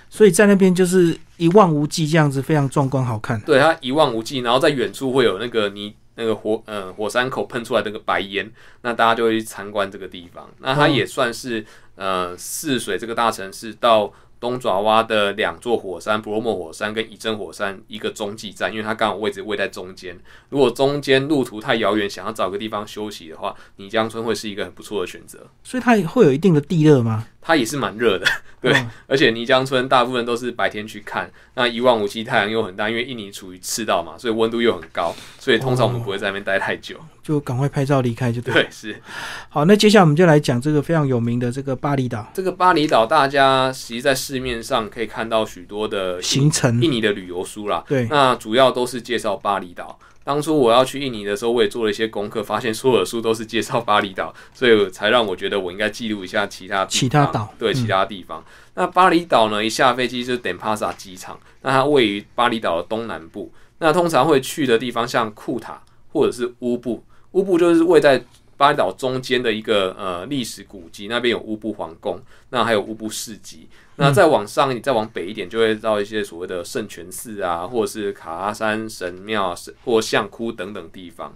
[0.07, 3.41] 所以在那边就是一望无际这样子，非常壮观好看。
[3.41, 8.51] 对，它一望无际，然后在远处会有那个泥那个火呃火山口喷出来那个白烟，
[8.81, 10.49] 那大家就会去参观这个地方。
[10.59, 20.17] 那它哦也算是、呃泗水这个大城市到东爪哇的两座火山——布罗莫火山跟乙真火山一个中继站，因为它刚好位置位在中间。
[20.49, 25.47] 如果中间路途太遥远，想要找个地方休息的话，泥浆村会是一个很不错的选择。
[25.63, 27.27] 所以它会有一定的地热吗？
[27.41, 28.25] 它也是蛮热的，
[28.59, 28.73] 对。
[29.07, 38.53] 而且泥浆村大部分都是白天去看，那一望无际，太阳又很大，因为印尼处于赤道嘛，所以温度又很高，所以通常我们不会在那边待太久，就赶快拍照离开就对。
[38.53, 39.01] 对，是。
[39.49, 42.29] 好，那接下来我们就来讲这个非常有名的这个巴厘岛。
[42.35, 47.83] 这个巴厘岛，大家其实在市面上可以看到许多的行程，印尼的旅游书啦。
[47.87, 49.97] 对，那主要都是介绍巴厘岛。
[50.23, 58.43] 当初我要去印尼的时候，我也做了一些功课，发现所有的书都是介绍巴厘岛， 所以才让我觉得我应该记录一下其他其他岛，对其他地方。
[58.75, 59.65] 那巴厘岛呢？
[59.65, 63.51] 一下飞机就是 Denpasar 机场，那它位于巴厘岛的东南部。
[63.79, 67.03] 那通常会去的地方像库塔或者是乌布，
[67.35, 68.23] 乌布就是位在。
[68.57, 72.17] 巴厘岛中间的一个呃历史古迹，那边有乌布皇宫，
[72.51, 73.67] 那还有乌布市集。
[73.97, 81.35] 那再往上，你再往北一点，就会到一些所谓的圣泉寺啊，或者是卡阿山神庙、或象窟等等地方。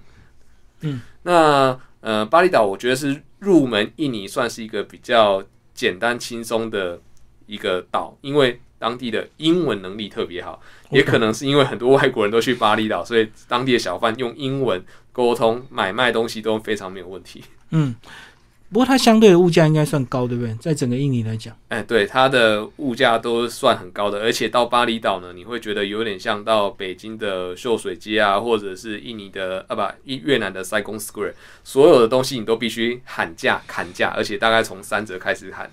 [0.80, 7.02] 嗯，那呃巴厘岛，我觉得是入门印尼算是一个比较简单轻松的
[7.48, 14.82] 一个岛，因为当地的英文能力特别好，也可能是因为很多外国人都去巴厘岛，所以当地的小贩用英文。
[15.20, 17.44] 沟通买卖东西都非常没有问题。
[17.72, 17.94] 嗯，
[18.72, 20.56] 不过它相对的物价应该算高，对不对？
[20.62, 24.22] 在整个印尼来讲，哎，对，它的物价都算很高的。
[24.22, 31.34] 而且到巴厘岛呢，你会觉得有点像到北京的秀水街啊，或者是印尼的啊，不，越南的 Saigon Square，
[31.66, 35.70] 所有的东西你都必须喊价砍价，而且大概从三折开始喊。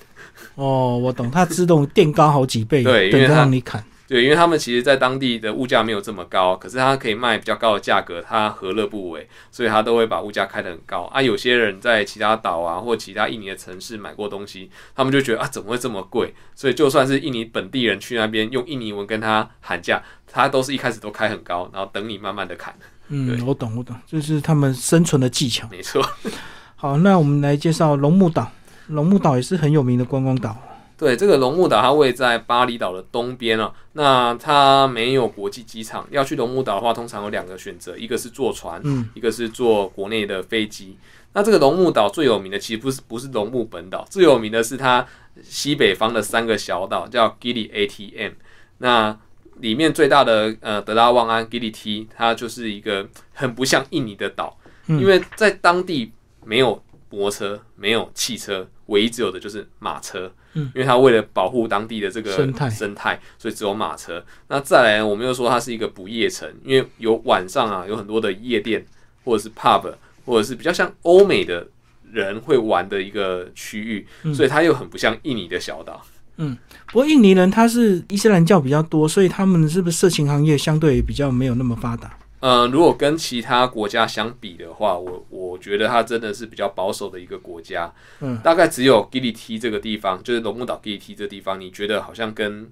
[0.57, 3.85] 哦，我懂，它自动垫高好几倍， 对，等着让你砍。
[4.09, 9.29] 对，因为他们其实，在当地的物价没有这么高，可是他可以卖比较高的价格，他何乐不为？
[9.51, 11.21] 所以他都会把物价开得很高啊。
[11.21, 16.33] 有些人在其他岛啊，或其他印尼的城市买过东西，他们就觉得啊，怎么会这么贵？
[16.55, 22.73] 所以就算是印尼本地人去那边用印尼文跟他喊价，他都是一开始都开很高，然后等你慢慢的砍。
[23.09, 25.67] 嗯，我懂，我懂，这是他们生存的技巧。
[25.71, 26.05] 没错。
[26.77, 28.51] 好，那我们来介绍龙目岛。
[28.89, 30.57] 龙目岛也是很有名的观光岛。
[30.99, 36.07] 对，这个龙目岛它位在巴厘岛的东边啊，那它没有国际机场。
[36.11, 40.97] 要去龙目岛的话，通常有两个选择，一个是坐船，嗯，一个是坐国内的飞机。
[41.35, 45.07] 那这个龙目岛最有名的其实不是不是龙目本岛，最有名的是它
[45.43, 48.33] 西北方的三个小岛，叫 Gili ATM。
[48.79, 49.15] 那
[49.57, 54.57] 里面最大的呃德拉旺安 Gili T，它就是一个很不像印尼的岛，
[54.87, 60.31] 因为在当地没有摩托车，没有汽车，唯一只有的就是马车。
[60.59, 64.25] 嗯因为它为了保护当地的这个生态，生态，所以只有马车。
[64.49, 68.83] 那再来，我们又说它是一个不夜城，因为有晚上啊，有很多的夜店，
[69.23, 69.93] 或者是 pub，
[70.25, 71.67] 或者是比较像欧美的
[72.11, 76.03] 人会玩的一个区域，所以它又很不像印尼的小岛。
[76.39, 82.17] 嗯，不过印尼人他是伊斯兰教比较多，所以他们是不是色情行业相对比较没有那么发达？
[82.47, 87.93] 呃，如果跟其他国家相比的话，我我觉得它真的是比较保守的一个国家。
[88.21, 92.71] 嗯，大概只有 Gili T 这个地方，就是龙目岛 Gili T 这地方，你觉得好像跟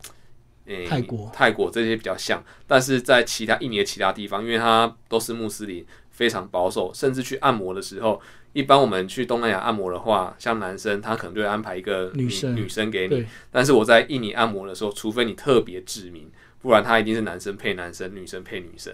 [0.67, 16.31] 诶泰国、泰国这些比较像，但是在其他印尼的其他地方，因为它都是穆斯林，非常保守，甚至去按摩的时候，一般我们去东南亚按摩的话，像男生他可能就会安排一个女生女生给你，但是我在印尼按摩的时候，除非你特别指名，
[16.63, 18.93] 不然他一定是男生配男生，女生配女生。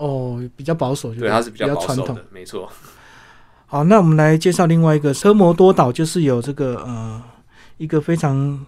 [0.00, 2.66] 哦，比较保守，对，它是比较传统的，没错。
[3.66, 7.22] 好，那我们来介绍另外一个科摩多岛，就是有这个呃
[7.76, 8.64] 一个非常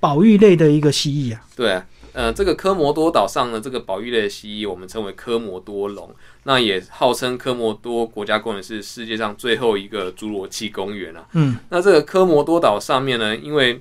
[0.00, 1.40] 保育类的一个蜥蜴啊。
[1.54, 1.80] 对，
[2.12, 6.10] 呃，这个科摩多岛上的这个保育类的蜥蜴，我们称为科摩多龙，
[6.42, 11.24] 那也号称科摩多国家公园是世界上最后一个侏罗纪公园啊。
[11.34, 13.80] 嗯，那这个科摩多岛上面呢，因为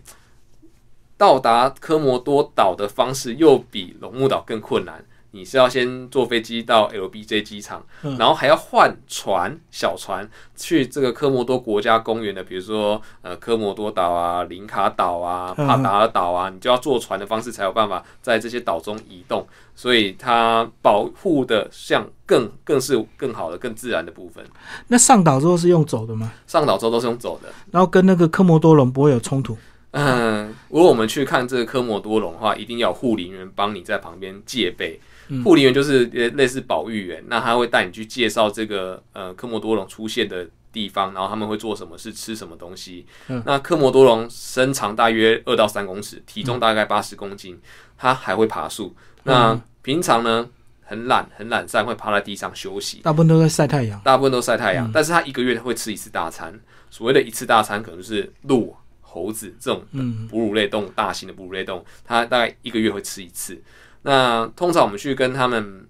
[1.18, 5.04] 到达科摩多岛的方式又比龙目岛更困难。
[5.36, 7.86] 你是要先坐飞机到 LBJ 机场，
[8.18, 19.46] 然后还要换船小船去这个科莫多国家公园的，比如说呃科莫多岛啊、林卡岛啊、帕达尔岛啊，你就要坐船的方式才有办法在这些岛中移动，
[19.76, 24.42] 所以它保护的像更更是更好的、更自然的部分。
[24.88, 26.32] 那上岛之后是用走的吗？
[26.48, 29.58] 上岛之后都是用走的，然后跟那个科莫多龙不会有冲突。
[29.92, 34.98] 嗯，如果我们去看这个科莫多龙的话，一定要护林员帮你在旁边戒备。
[35.44, 43.06] 护林员就是类似保育员，那他会带你去介绍这个呃科莫多龙出现的地方，然后他们会做什么事、吃什么东西。
[43.46, 47.60] 那科莫多龙身长大约二到三公尺，体重大概八十公斤，
[47.98, 48.96] 它还会爬树。
[49.24, 50.48] 那平常呢
[50.84, 53.02] 很懒、很懒散，会趴在地上休息。
[53.04, 54.92] 大部分都在晒太阳，大部分都晒太阳。
[54.94, 56.60] 但是它一个月会吃一次大餐，
[56.90, 58.76] 所谓的一次大餐可能是鹿。
[59.18, 63.58] 猴子这种嗯哺乳类动物，大型的哺乳类动物，它大概一个月会吃一次。
[64.06, 65.86] 那通常我们去跟他们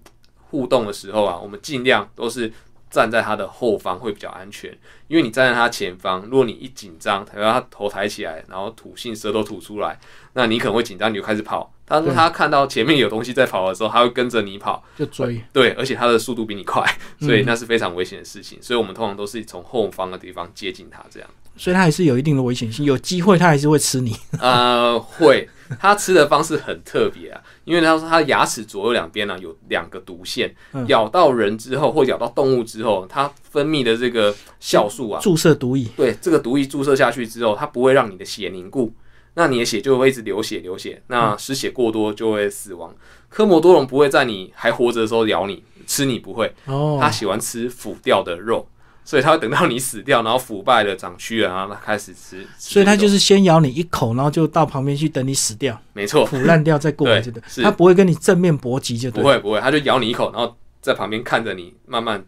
[0.50, 2.50] 互动的时候啊，我们尽量都是
[2.90, 4.70] 站在他的后方会比较安全，
[5.06, 9.98] 因为你站在他前方，如果你一紧张，抬到它头抬起来，然后吐信舌头吐出来，
[10.32, 11.70] 那你可能会紧张，你就开始跑。
[11.84, 16.82] 当对它看到前面有东西在跑的时候，他会跟着你跑，就追，对，而且他的速度比你快，
[17.20, 18.58] 所以嗯那是非常危险的事情。
[18.62, 21.28] 所以我们通常都是从后方的地方接近他，这样。
[21.56, 24.14] 所以它还是有一定的危险性，有机会它还是会吃你。
[24.40, 25.48] 呃，会，
[25.80, 38.94] 它吃的方式很特别啊，因为它说它的牙齿左右两边呢、有两个毒腺，嗯咬到人之后或咬到动物之后，它分泌的这个酵素啊，注射毒液，对这个毒液注射下去之后，它不会让你的血凝固，
[39.34, 42.94] 那你的血就会一直流血流血，那失血过多就会死亡。
[43.28, 48.66] 科摩多龙不会在你还活着的时候咬你吃你不会，哦，它喜欢吃腐掉的肉。
[49.06, 52.42] 所以它会等到你死掉，然后腐败了、长蛆了，然后它开始吃。
[52.58, 57.42] 吃所以它就是先咬你一口，然后就到旁边去等你死掉、没错，腐烂掉再过来，对就对。
[57.46, 59.22] 是它不会跟你正面搏击，就对。
[59.22, 62.22] 不会不会，它就咬你一口，然后在旁边看着你慢慢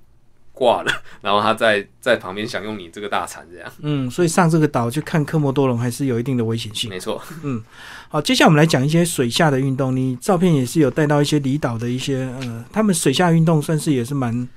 [0.52, 6.88] 挂了，然后它在在旁边享用你这个大餐，这样嗯，所以上这个岛去看科莫多龙还是有一定的危险性。
[6.88, 7.20] 没错。
[7.42, 7.60] 嗯
[8.08, 9.94] 好，接下来我们来讲一些水下的运动。
[9.94, 14.48] 你照片也是有带到一些离岛的一些呃，他们水下运动算是也是蛮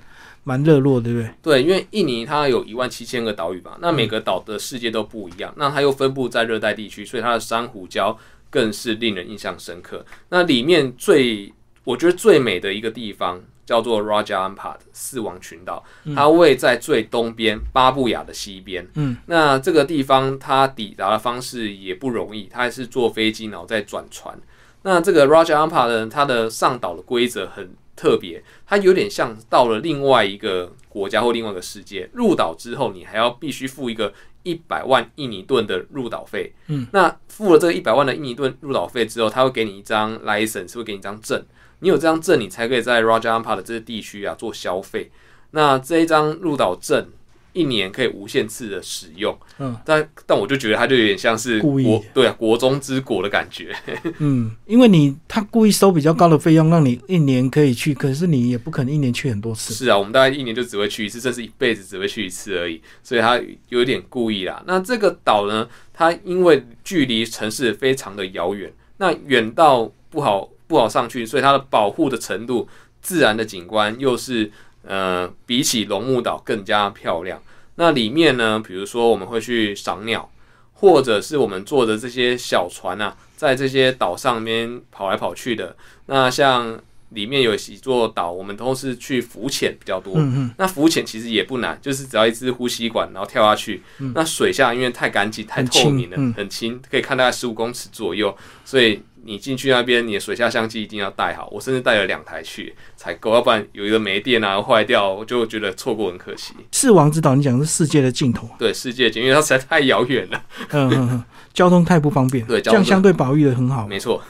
[0.43, 1.31] 蛮热络，对不对？
[1.41, 8.15] 对，因为印尼它有一万七千个岛屿吧，那每个岛的世界都不一样，那它又分布在热带地区，所以它的珊瑚礁
[8.49, 10.05] 更是令人印象深刻。
[10.29, 15.83] 那里面最我觉得最美的一个地方叫做 Raja Ampat 四王群岛，
[16.15, 18.87] 它位在最东边巴布亚的西边。
[18.95, 24.37] 嗯，那这个地方它抵达的方式也不容易，它还是坐飞机然后再转船。
[24.83, 32.09] 那这个 Raja Ampat 呢，它的上岛的规则很特别，它有点像到了另外一个国家或另外一个世界。
[32.13, 34.13] 入岛之后，你还要必须付一个
[34.43, 36.53] 一百万印尼盾的入岛费。
[36.67, 41.43] 嗯，那付了这个一百万的印尼盾入岛费之后，他会给你一张 license，会给你一张证。
[41.79, 45.11] 你有这张证，你才可以在 Raja Ampat 的这些地区啊做消费。
[45.51, 47.07] 那这一张入岛证
[47.53, 49.37] 一年可以无限次的使用。
[49.59, 53.75] 嗯，但但我就觉得它就有点像是故意国对啊国中之国的感觉。
[54.19, 59.73] 嗯，因为你他故意收比较高的费用，让你一年可以去，可是你也不可能一年去很多次。
[59.73, 63.39] 是啊，我们大概一年就只会去一次，甚至一辈子只会去一次而已，所以它
[63.69, 64.63] 有点故意啦。
[64.65, 72.67] 那这个岛呢，它因为距离城市非常的遥远，那远到不好不好上去，所以它的保护的程度、
[73.01, 74.51] 自然的景观又是
[74.83, 77.41] 呃比起龙目岛更加漂亮。
[77.75, 80.29] 那里面呢，比如说我们会去赏鸟，
[80.73, 85.75] 或者是我们坐着这些小船啊，在这些岛上面跑来跑去的。
[86.07, 86.79] 那像
[87.09, 90.13] 里面有几座岛，我们都是去浮潜比较多。
[90.15, 93.81] 嗯嗯，那浮潜其实也不难，就是只要一支呼吸管，然后跳下去。
[94.13, 101.47] 那水下因为太干净、太透明了，很轻，可以看大概十五公尺左右，所以你进去那边，你的水下相机一定要带好。
[101.51, 106.53] 我甚至带了两台去才够，要不然有一个没电啊坏掉，我就觉得错过很可惜。
[106.71, 110.43] 四王之岛，你讲的是世界的尽头，对世界间，因为它实在太遥远了。
[110.71, 114.21] 嗯嗯嗯，交通太不方便，这样对交通相对保育的很好，没错，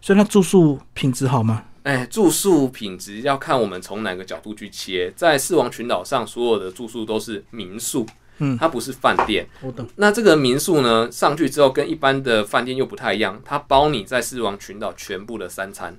[0.00, 1.64] 所以它住宿品质好吗？
[1.82, 5.12] 哎，住宿品质要看我们从哪个角度去切。
[5.14, 8.06] 在四王群岛上，所有的住宿都是民宿，
[8.38, 8.56] 嗯。
[8.58, 9.46] 它不是饭店。
[9.60, 15.96] 我懂，那这个民宿呢，上去之后跟一般的饭店又不太一样，它包你在四王群岛全部的三餐，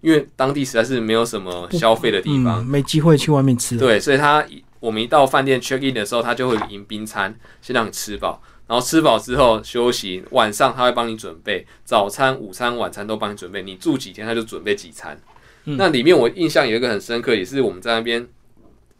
[0.00, 4.44] 因为当地实在是没有什么消费的地方，嗯，没机会去外面吃，，对，所以它
[4.80, 15.16] 我们一到饭店 check in 的时候，它就会迎宾餐，先让你吃饱，然后吃饱之后休息，晚上他会帮你准备早餐、午餐、晚餐都帮你准备，你住几天他就准备几餐。
[15.66, 15.76] 嗯。
[15.76, 18.26] 那里面我印象有一个很深刻，也是我们在那边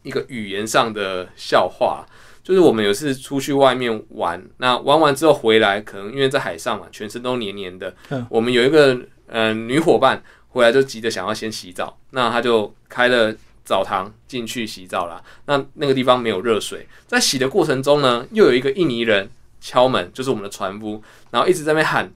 [0.03, 2.05] 一个语言上的笑话，
[2.43, 13.33] 就是我们有次出去外面玩，那玩完之后回来，可能因为在海上嘛，全身都黏黏的，嗯我们有一个呃女伙伴回来就急着想要先洗澡，那她就开了。
[13.65, 19.29] 澡堂进去洗澡啦，那那个地方没有热水，在洗的过程中呢，又有一个印尼人
[19.61, 22.11] 敲门，就是我们的船夫，然后一直在那边喊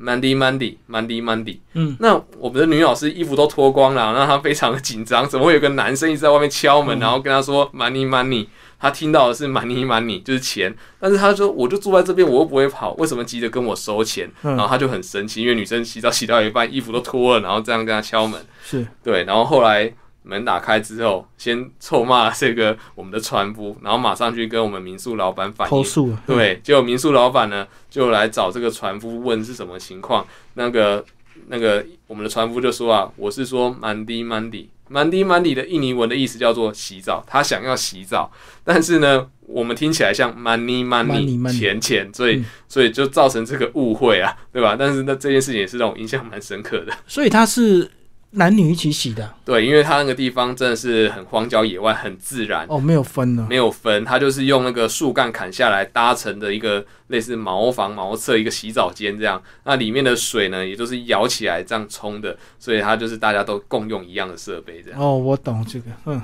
[0.00, 1.58] Mandy Mandy Mandy Mandy。
[1.74, 8.46] 嗯，那我们的女老师衣服都脱光了，让她非常的紧张，怎么会有个男生一直在外面敲门，然后跟她说 Money Money？
[8.78, 14.30] 她听到的是 Money Money， 就是钱，但是他说我就住在这边，我又不会跑，为什么急着跟我收钱？
[14.42, 18.40] 嗯然后他就很生气，因为女生洗澡洗到一半，衣服都脱了，然后这样跟他敲门。
[18.64, 25.70] 是，对，然后后来门打开之后，先臭骂这个我们的船夫，然后马上去跟我们民宿老板反映。
[25.70, 30.26] 投诉，对，结果民宿老板呢就来找这个船夫问是什么情况。
[30.54, 31.04] 那个
[31.48, 34.66] 那个我们的船夫就说啊，我是说 Mandy Mandy。
[34.88, 38.30] Mandy Mandy 的印尼文的意思叫做洗澡，他想要洗澡，
[38.62, 44.76] 但是呢，我们听起来像 money Money，money 钱钱，所以、嗯所以就造成这个误会啊，对吧？
[44.78, 46.92] 但是那这件事情也是让我印象蛮深刻的。
[47.08, 47.90] 所以他是
[48.32, 53.46] 男女一起洗的对，因为它那个地方真的是很荒郊野外，很自然，哦，没有分呢。
[53.48, 59.40] 没有分，它就是用那个树干砍下来搭成的一个类似茅房、茅厕一个洗澡间这样。
[59.64, 65.00] 那里面的水呢，也就是舀起来这样冲的，所以它就是大家都共用一样的设备这样。
[65.00, 66.20] 哦，我懂这个，嗯，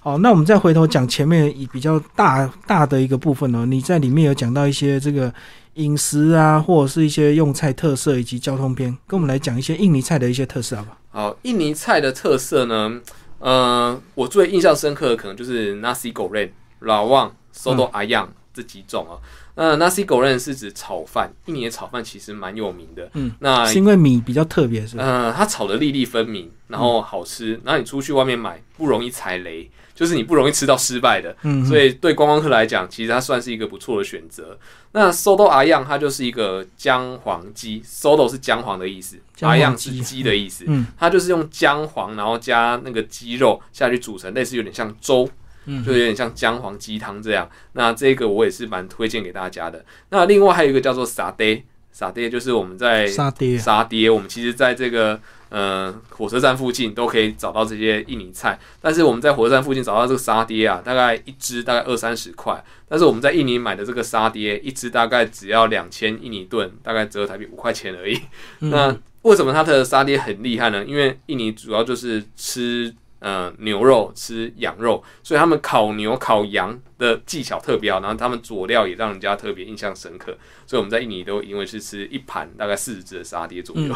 [0.00, 5.32] 好，那我们再回头讲前面以比较大大的一个部分哦，你在里面有讲到一些这个
[5.78, 10.90] 饮食啊，或者是一些用菜特色以及交通篇，跟我们来讲一些印尼菜的一些特色好不？
[11.10, 13.00] 好，印尼菜的特色呢，
[13.38, 16.50] 呃，我最印象深刻的可能就是 nasi goreng、
[16.80, 19.16] 老旺、soto ayam 这几种啊。
[19.60, 23.10] 那 nasi goreng 是指炒饭，印尼的炒饭其实蛮有名的。
[23.14, 25.02] 嗯，那是因为米比较特别是吧？
[25.02, 31.36] 呃，它炒的粒粒分明，然后好吃，然后你出去外面买不容易踩雷，就是你不容易吃到失败的。
[31.42, 34.56] 嗯，所以对观光客来讲，其实它算是一个不错的选择。
[34.92, 40.64] 那 soto 阿样它就是一个姜黄鸡，soto 是姜黄的意思，姜黄阿样鸡是鸡的意思。
[40.68, 45.28] 嗯它就是用姜黄，然后加那个鸡肉下去煮成，类似有点像粥，
[45.68, 47.48] 嗯就有点像姜黄鸡汤这样。
[47.74, 49.84] 那这个我也是蛮推荐给大家的。
[50.08, 51.62] 那另外还有一个叫做沙爹，
[51.92, 68.18] 沙爹就是我们在沙爹啊，沙爹，我们其实在这个呃火车站附近都可以找到这些印尼菜，但是我们在火车站附近找到这个沙爹啊，大概一只大概二三十块，但是我们在印尼买的这个沙爹一只大概只要两千印尼盾，大概折合台币五块钱而已。
[68.60, 70.84] 嗯那为什么它的沙爹很厉害呢？
[70.84, 80.36] 因为印尼主要就是吃呃牛肉、吃羊肉，所以他们烤牛、烤羊的技巧特别好，然后他们佐料也让人家特别印象深刻。
[80.66, 83.94] 所以我们在印尼都因为是吃一盘大概四十只的沙爹左右。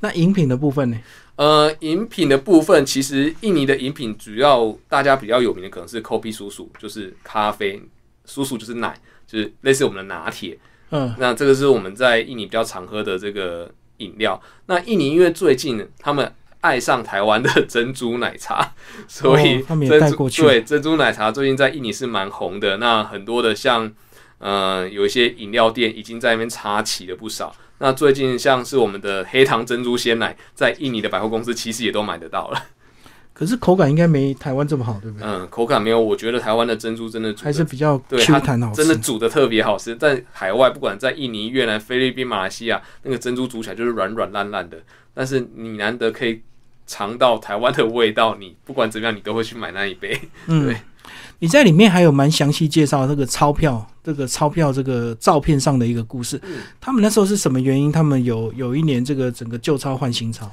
[0.00, 0.98] 那饮品的部分呢？
[1.36, 7.82] 呃，饮品的部分，其实印尼的饮品主要大家比较有名的可能是 kopi 叔叔，就是咖啡，
[8.24, 8.96] 叔叔就是奶，
[9.26, 10.56] 就是类似我们的拿铁。
[10.90, 14.40] 嗯，那这个是我们在印尼比较常喝的这个饮料。
[14.66, 16.32] 那印尼因为最近他们
[16.64, 18.72] 爱上台湾的珍珠奶茶，
[19.06, 22.78] 所以珍珠带过去对珍珠奶茶最近在印尼是蛮红的。
[22.78, 23.92] 那很多的像
[24.38, 27.54] 呃有一些饮料店已经在那边插旗了不少。
[27.78, 32.62] 那最近像是我们的黑糖珍珠鲜奶，在印尼的百货公司其实也都买得到了。
[33.34, 35.26] 可是口感应该没台湾这么好，对不对？
[35.28, 38.40] 嗯，口感没有，我觉得台湾的珍珠真的还是比较对它
[38.72, 44.78] 真的煮的特别好吃，在海外不管在印尼、越南、菲律宾、马来西亚，那个珍珠煮起来就是软软烂烂的。
[45.12, 46.42] 但是你难得可以
[46.86, 50.20] 尝到台湾的味道，你不管怎么样，你都会去买那一杯。
[50.46, 50.76] 嗯对，
[51.38, 56.40] 你在里面还有蛮详细介绍这个钞票，这个钞票这个照片上的一个故事。
[56.44, 57.90] 嗯他们那时候是什么原因？
[57.90, 60.50] 他们有有一年这个整个旧钞换新钞，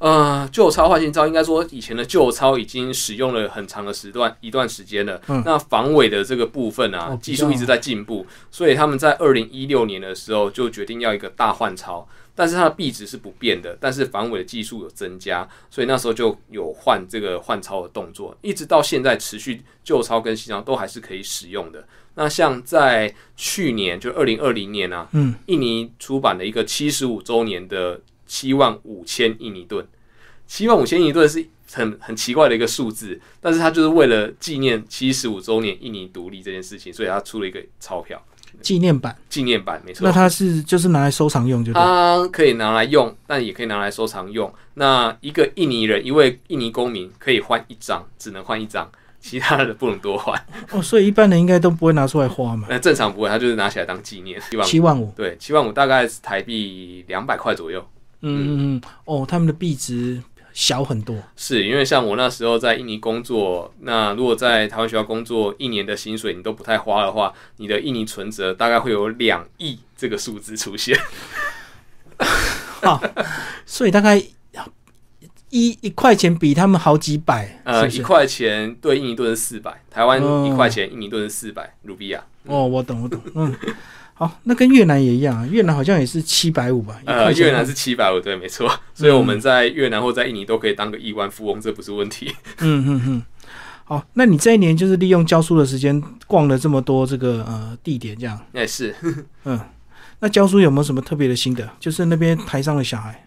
[0.00, 5.20] 呃，旧钞换新钞，应该说以前的旧钞已经使用了很长的时段一段时间了。
[5.28, 5.42] 嗯。
[5.44, 21.84] 那防伪的这个部分啊哦，技术一直在进步，所以他们在二零一六年的时候就决定要一个大换钞，但是它的币值是不变的，但是防伪的技术有增加，所以那时候就有换这个换钞的动作，一直到现在持续旧钞跟新钞都还是可以使用的。
[22.14, 28.00] 那像在去年就二零二零年啊，嗯，印尼出版了一个七十五周年的
[28.30, 29.84] 七万五千印尼盾，
[30.46, 38.22] 七万五千印尼盾是很很奇怪的一个数字，但是它就是为了纪念七十五周年印尼独立这件事情，所以它出了一个钞票
[38.62, 39.16] 纪念版。
[39.28, 40.12] 纪念版，没错那。
[40.12, 41.82] 它是就是拿来收藏用，就对。
[41.82, 44.52] 它可以拿来用，但也可以拿来收藏用。
[44.74, 48.88] 那一个印尼人，一位印尼公民可以换一张，只能换一张，
[49.20, 50.40] 其他的不能多换。
[50.70, 52.68] 哦，所以一般人应该都不会拿出来花嘛。
[52.70, 54.40] 那正常不会，他就是拿起来当纪念。
[54.48, 57.84] 七万五，七万五，对，七万五大概是台币两百块左右。
[58.22, 61.16] 嗯嗯嗯，哦，他们的币值小很多。
[61.36, 70.98] 是因为像我那时候在印尼工作，那如果在台湾学校工作一年的薪水你都不太花的话，你的印尼存折大概会有两亿这个数字出现。
[73.64, 74.16] 所以大概
[75.50, 78.00] 一一块钱比他们好几百，呃，是是？
[78.00, 82.22] 一块钱对印尼盾是四百，台湾哦一块钱印尼盾是四百卢比亚。
[82.44, 83.54] 哦，我懂，我懂，嗯。
[84.20, 87.00] 好，那跟越南也一样啊，越南好像也是七百五吧？
[87.02, 88.70] 一呃，块越南是七百五，对，没错。
[88.92, 92.36] 所以我们在越南或在印尼都可以当个亿万富翁，这不是问题。
[92.58, 93.22] 嗯嗯嗯。
[93.84, 98.94] 好，那你这一年就是利用教书的时间逛了这么多这个呃地点，这样，也是，
[99.44, 99.58] 嗯，
[100.18, 101.66] 那教书有没有什么特别的心得？
[101.80, 103.26] 就是那边台上的小孩，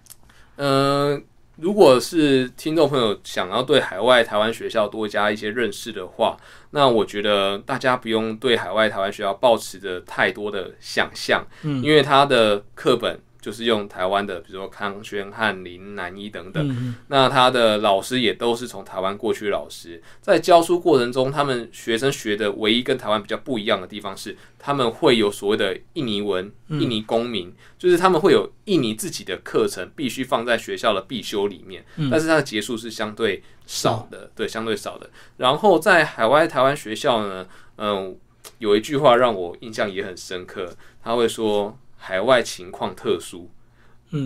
[0.58, 1.20] 呃，
[1.58, 6.36] 如果是听众朋友想要对海外台湾学校多加一些认识的话，
[6.72, 11.84] 那我觉得大家不用对海外台湾学校抱持着太多的想象，嗯。
[11.84, 16.66] 因为它的课本就是用台湾的，比如说康轩、翰林、南一等等。
[16.70, 35.10] 嗯那他的老师也都是从台湾过去的老师，在教书过程中，他们学生学的唯一跟台湾比较不一样的地方是，他们会有所谓的印尼文、印尼公民，就是他们会有印尼自己的课程，必须放在学校的必修里面，但是它的结束是相对少的，对，相对少的。
[35.36, 37.46] 然后在海外台湾学校呢，
[37.78, 38.16] 嗯，
[38.60, 40.74] 有一句话让我印象也很深刻，
[41.04, 43.50] 他会说海外情况特殊。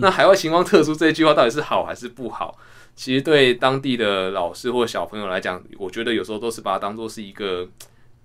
[0.00, 2.58] 那海外情况特殊这一句话到底是好还是不好？
[2.96, 7.66] 其实对当地的老师或小朋友来讲，我觉得有时候都是把它当做是一个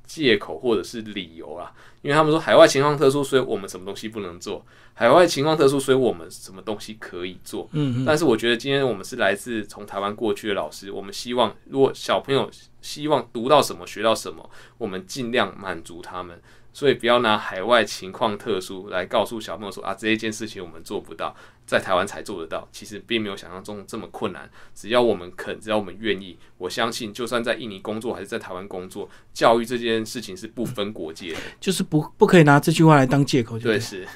[0.05, 1.71] 借口或者是理由啦。
[2.01, 4.61] 因为他们说海外情况特殊，所以我们什么东西不能做；
[4.93, 7.69] 海外情况特殊，所以我们什么东西可以做。
[7.71, 12.49] 嗯但是我觉得今天我们是来自从台湾过去的老师，我们希望如果小朋友
[12.81, 16.41] 希望读到什么学到什么，我们尽量满足他们。
[16.73, 22.67] 所以不要拿海外情况特殊来告诉小朋友说啊这一件事情我们做不到，在台湾才做得到。
[22.71, 31.39] 其实并没有想象中这么困难，只要我们肯，只要我们愿意，我相信就算在印尼工作还是在台湾工作，教育这件事情是不分国界的。
[31.59, 33.79] 就是不不可以拿这句话来当借口，对？
[33.79, 34.07] 是。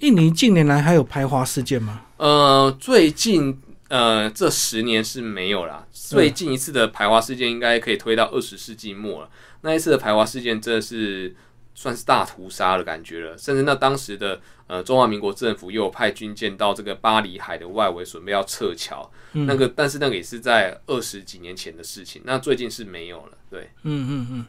[0.00, 2.02] 印尼近年来还有排华事件吗？
[2.16, 3.56] 呃，最近
[3.88, 5.86] 呃这十年是没有啦。
[5.92, 9.30] 最近一次的排华事件应该可以推到二十世纪末了。
[9.62, 11.34] 那一次的排华事件真的是
[11.74, 19.10] 算是大屠杀的感觉了，甚至那当时的呃中华民国政府又有派军舰到这个巴黎海的外围，准备要撤侨。
[19.32, 23.32] 那个但是那个也是在二十几年前的事情，那最近是没有了。
[23.50, 24.46] 对，嗯嗯嗯。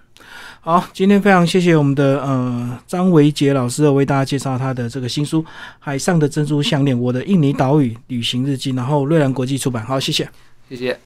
[0.61, 5.41] 好，今天非常谢谢我们的呃张维杰老师为大家介绍他的这个新书
[5.79, 9.83] 《海上的珍珠项链：我的印尼岛屿旅行日记》，然后瑞兰国际出版。
[9.83, 10.29] 好，谢谢。
[10.69, 10.99] 谢谢。